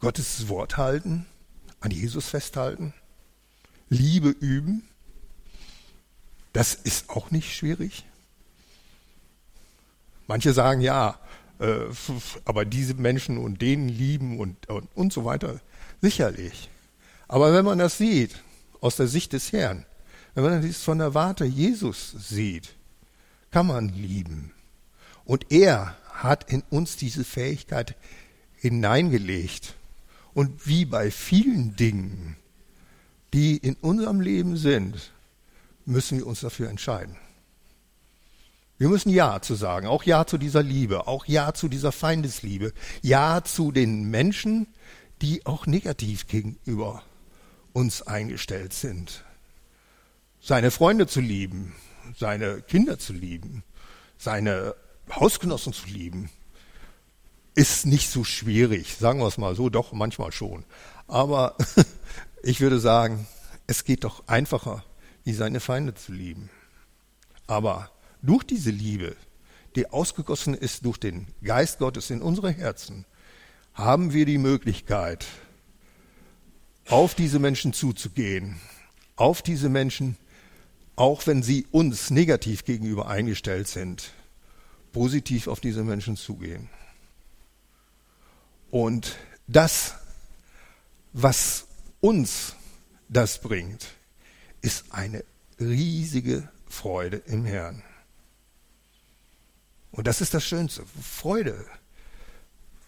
Gottes 0.01 0.49
Wort 0.49 0.77
halten, 0.77 1.25
an 1.81 1.91
Jesus 1.91 2.29
festhalten, 2.29 2.93
Liebe 3.93 4.31
üben. 4.31 4.83
Das 6.53 6.75
ist 6.75 7.11
auch 7.11 7.31
nicht 7.31 7.55
schwierig. 7.55 8.05
Manche 10.27 10.53
sagen 10.53 10.81
ja, 10.81 11.19
äh, 11.59 11.85
aber 12.45 12.65
diese 12.65 12.95
Menschen 12.95 13.39
und 13.39 13.61
denen 13.61 13.89
lieben 13.89 14.39
und, 14.39 14.69
und, 14.69 14.89
und 14.95 15.13
so 15.13 15.25
weiter. 15.25 15.61
Sicherlich. 16.01 16.71
Aber 17.29 17.53
wenn 17.53 17.65
man 17.65 17.79
das 17.79 17.99
sieht, 17.99 18.43
aus 18.81 18.97
der 18.97 19.09
Sicht 19.09 19.33
des 19.33 19.53
Herrn, 19.53 19.85
wenn 20.35 20.45
man 20.45 20.67
das 20.67 20.83
von 20.83 20.99
der 20.99 21.15
Warte 21.15 21.45
Jesus 21.45 22.15
sieht, 22.19 22.75
kann 23.51 23.67
man 23.67 23.91
lieben. 23.91 24.53
Und 25.25 25.53
er 25.53 25.97
hat 26.13 26.51
in 26.51 26.63
uns 26.71 26.97
diese 26.97 27.25
Fähigkeit 27.25 27.95
hineingelegt. 28.57 29.75
Und 30.35 30.67
wie 30.67 30.87
bei 30.87 31.11
vielen 31.11 31.77
Dingen, 31.77 32.37
die 33.33 33.57
in 33.57 33.75
unserem 33.75 34.21
Leben 34.21 34.57
sind, 34.57 35.13
müssen 35.85 36.19
wir 36.19 36.27
uns 36.27 36.41
dafür 36.41 36.69
entscheiden. 36.69 37.17
Wir 38.79 38.89
müssen 38.89 39.11
Ja 39.11 39.41
zu 39.41 39.55
sagen, 39.55 39.87
auch 39.87 40.03
Ja 40.03 40.27
zu 40.27 40.39
dieser 40.39 40.63
Liebe, 40.63 41.07
auch 41.07 41.27
Ja 41.27 41.55
zu 41.55 41.69
dieser 41.69 41.93
Feindesliebe, 41.93 42.73
Ja 43.01 43.45
zu 43.45 43.71
den 43.71 44.11
Menschen, 44.11 44.67
die 45.21 45.47
auch 45.47 45.67
negativ 45.67 46.27
gegenüber 46.27 47.03
uns 47.73 48.03
eingestellt 48.03 48.73
sind. 48.73 49.25
Seine 50.41 50.71
Freunde 50.73 51.07
zu 51.07 51.21
lieben, 51.21 51.75
seine 52.19 52.61
Kinder 52.63 52.99
zu 52.99 53.13
lieben, 53.13 53.63
seine 54.19 54.75
Hausgenossen 55.15 55.73
zu 55.73 55.87
lieben, 55.87 56.29
ist 57.55 57.87
nicht 57.87 58.11
so 58.11 58.25
schwierig, 58.25 58.97
sagen 58.97 59.21
wir 59.21 59.29
es 59.29 59.39
mal 59.39 59.55
so, 59.55 59.69
doch 59.69 59.93
manchmal 59.93 60.33
schon. 60.33 60.65
Aber 61.07 61.57
ich 62.43 62.61
würde 62.61 62.81
sagen, 62.81 63.27
es 63.67 63.85
geht 63.85 64.05
doch 64.05 64.27
einfacher, 64.27 64.85
wie 65.25 65.33
seine 65.33 65.61
Feinde 65.61 65.95
zu 65.95 66.13
lieben. 66.13 66.51
Aber 67.47 67.91
durch 68.21 68.45
diese 68.45 68.71
Liebe, 68.71 69.17
die 69.77 69.89
ausgegossen 69.91 70.55
ist 70.55 70.85
durch 70.85 70.99
den 70.99 71.29
Geist 71.43 71.79
Gottes 71.79 72.11
in 72.11 72.21
unsere 72.21 72.51
Herzen, 72.51 73.05
haben 73.75 74.13
wir 74.13 74.27
die 74.27 74.39
Möglichkeit, 74.39 75.27
auf 76.89 77.15
diese 77.15 77.39
Menschen 77.39 77.73
zuzugehen, 77.73 78.61
auf 79.17 79.41
diese 79.43 79.69
Menschen, 79.69 80.17
auch 80.97 81.27
wenn 81.27 81.43
sie 81.43 81.67
uns 81.71 82.11
negativ 82.11 82.65
gegenüber 82.65 83.07
eingestellt 83.07 83.69
sind, 83.69 84.11
positiv 84.93 85.47
auf 85.47 85.61
diese 85.61 85.85
Menschen 85.85 86.17
zugehen. 86.17 86.69
Und 88.71 89.17
das, 89.47 89.95
was 91.13 91.67
uns 92.03 92.57
das 93.09 93.41
bringt, 93.41 93.87
ist 94.61 94.85
eine 94.91 95.25
riesige 95.59 96.49
Freude 96.69 97.23
im 97.27 97.47
Herrn. 97.47 97.83
Und 99.93 100.07
das 100.07 100.21
ist 100.21 100.35
das 100.35 100.45
Schönste. 100.45 100.85
Freude. 101.01 101.65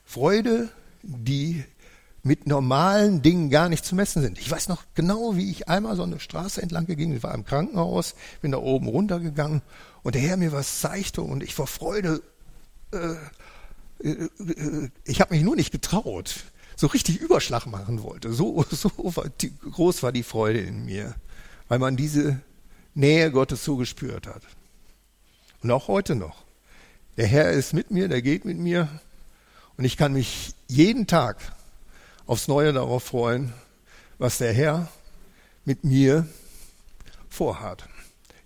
Freude, 0.05 0.68
die 1.03 1.64
mit 2.22 2.46
normalen 2.46 3.20
Dingen 3.20 3.50
gar 3.50 3.68
nicht 3.68 3.85
zu 3.85 3.94
messen 3.94 4.22
sind. 4.22 4.38
Ich 4.38 4.50
weiß 4.50 4.68
noch 4.68 4.85
genau, 4.94 5.37
wie 5.37 5.50
ich 5.50 5.68
einmal 5.68 5.94
so 5.94 6.03
eine 6.03 6.18
Straße 6.18 6.61
entlang 6.62 6.87
ging. 6.87 7.14
Ich 7.14 7.22
war 7.22 7.35
im 7.35 7.44
Krankenhaus, 7.44 8.14
bin 8.40 8.53
da 8.53 8.59
oben 8.59 8.88
runtergegangen 8.88 9.61
und 10.03 10.14
der 10.14 10.22
Herr 10.22 10.38
mir 10.38 10.53
was 10.53 10.81
zeigte 10.81 11.20
und 11.20 11.42
ich 11.42 11.55
vor 11.55 11.66
Freude, 11.66 12.22
äh, 12.92 13.16
äh, 14.03 14.29
äh 14.38 14.90
ich 15.05 15.20
habe 15.20 15.35
mich 15.35 15.44
nur 15.44 15.55
nicht 15.55 15.70
getraut, 15.70 16.44
so 16.77 16.87
richtig 16.89 17.21
Überschlag 17.21 17.67
machen 17.67 18.03
wollte. 18.03 18.33
So, 18.33 18.65
so 18.71 18.89
groß 18.91 20.03
war 20.03 20.13
die 20.13 20.23
Freude 20.23 20.61
in 20.61 20.85
mir, 20.85 21.15
weil 21.69 21.79
man 21.79 21.97
diese 21.97 22.41
Nähe 22.95 23.31
Gottes 23.31 23.65
so 23.65 23.77
gespürt 23.77 24.27
hat. 24.27 24.43
Und 25.63 25.71
auch 25.71 25.89
heute 25.89 26.15
noch. 26.15 26.45
Der 27.17 27.27
Herr 27.27 27.51
ist 27.51 27.73
mit 27.73 27.91
mir, 27.91 28.09
der 28.09 28.23
geht 28.23 28.45
mit 28.45 28.59
mir 28.59 28.89
und 29.77 29.85
ich 29.85 29.97
kann 29.97 30.13
mich 30.13 30.55
jeden 30.69 31.07
Tag 31.07 31.37
aufs 32.27 32.49
Neue 32.49 32.73
darauf 32.73 33.05
freuen, 33.05 33.53
was 34.19 34.39
der 34.39 34.53
Herr 34.53 34.89
mit 35.65 35.85
mir 35.85 36.27
vorhat. 37.29 37.89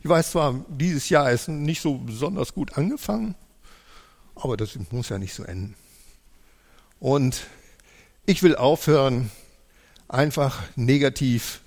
Ich 0.02 0.08
weiß 0.08 0.32
zwar, 0.32 0.64
dieses 0.68 1.08
Jahr 1.08 1.30
ist 1.30 1.48
nicht 1.48 1.80
so 1.80 1.98
besonders 1.98 2.54
gut 2.54 2.76
angefangen, 2.76 3.34
aber 4.34 4.56
das 4.56 4.78
muss 4.90 5.08
ja 5.08 5.18
nicht 5.18 5.34
so 5.34 5.42
enden. 5.44 5.74
Und 7.00 7.46
ich 8.28 8.42
will 8.42 8.56
aufhören, 8.56 9.30
einfach 10.06 10.62
negativ 10.76 11.62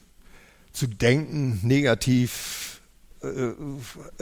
zu 0.73 0.85
denken, 0.85 1.59
negativ 1.63 2.81
äh, 3.23 3.53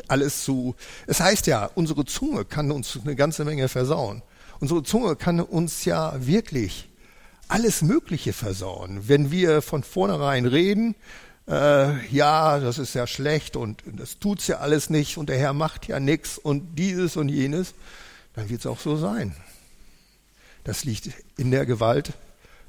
alles 0.08 0.46
zu. 0.46 0.74
Es 1.06 1.20
heißt 1.20 1.48
ja, 1.48 1.70
unsere 1.76 2.06
Zunge 2.06 2.46
kann 2.46 2.72
uns 2.72 2.98
eine 3.04 3.18
ganze 3.18 3.44
Menge 3.44 3.68
versauen. 3.68 4.22
Unsere 4.62 4.84
Zunge 4.84 5.18
kann 5.18 5.42
uns 5.42 5.84
ja 5.84 6.14
wirklich 6.26 6.88
alles 7.50 7.82
Mögliche 7.82 8.32
versauen. 8.32 9.10
Wenn 9.10 9.32
wir 9.32 9.62
von 9.62 9.84
vornherein 9.84 10.46
reden, 10.46 10.96
äh, 11.46 12.08
ja, 12.08 12.60
das 12.62 12.78
ist 12.78 12.94
ja 12.94 13.06
schlecht 13.06 13.58
und 13.58 13.84
das 13.86 14.18
tut's 14.18 14.48
ja 14.48 14.60
alles 14.60 14.90
nicht 14.90 15.18
und 15.18 15.28
der 15.28 15.38
Herr 15.38 15.52
macht 15.52 15.90
ja 15.90 16.00
nichts 16.00 16.38
und 16.38 16.78
dieses 16.78 17.18
und 17.18 17.28
jenes, 17.28 17.74
dann 18.34 18.48
wird 18.48 18.62
es 18.62 18.66
auch 18.66 18.80
so 18.80 18.96
sein. 18.96 19.36
Das 20.64 20.86
liegt 20.86 21.10
in 21.36 21.52
der 21.52 21.66
Gewalt 21.66 22.14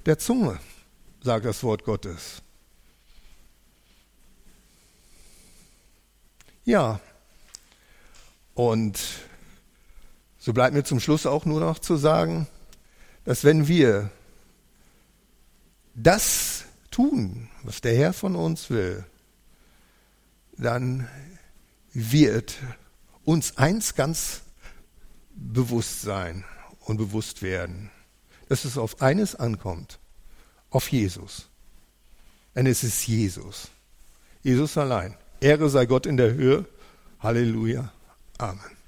der 0.06 0.18
Zunge, 0.18 0.58
sagt 1.22 1.44
das 1.44 1.62
Wort 1.62 1.84
Gottes. 1.84 2.42
Ja, 6.64 7.00
und 8.54 9.00
so 10.38 10.52
bleibt 10.52 10.74
mir 10.74 10.84
zum 10.84 11.00
Schluss 11.00 11.26
auch 11.26 11.44
nur 11.44 11.60
noch 11.60 11.78
zu 11.78 11.96
sagen, 11.96 12.46
dass 13.24 13.44
wenn 13.44 13.68
wir 13.68 14.10
das 15.94 16.64
tun, 16.90 17.48
was 17.62 17.80
der 17.80 17.96
Herr 17.96 18.12
von 18.12 18.36
uns 18.36 18.70
will, 18.70 19.04
dann 20.56 21.08
wird 21.92 22.56
uns 23.24 23.56
eins 23.56 23.94
ganz 23.94 24.42
bewusst 25.34 26.02
sein 26.02 26.44
und 26.80 26.96
bewusst 26.98 27.42
werden, 27.42 27.90
dass 28.50 28.64
es 28.64 28.76
auf 28.76 29.00
eines 29.00 29.36
ankommt, 29.36 30.00
auf 30.70 30.90
Jesus. 30.90 31.48
Denn 32.56 32.66
es 32.66 32.82
ist 32.82 33.06
Jesus. 33.06 33.70
Jesus 34.42 34.76
allein. 34.76 35.16
Ehre 35.40 35.70
sei 35.70 35.86
Gott 35.86 36.04
in 36.04 36.16
der 36.16 36.34
Höhe. 36.34 36.64
Halleluja. 37.20 37.92
Amen. 38.38 38.79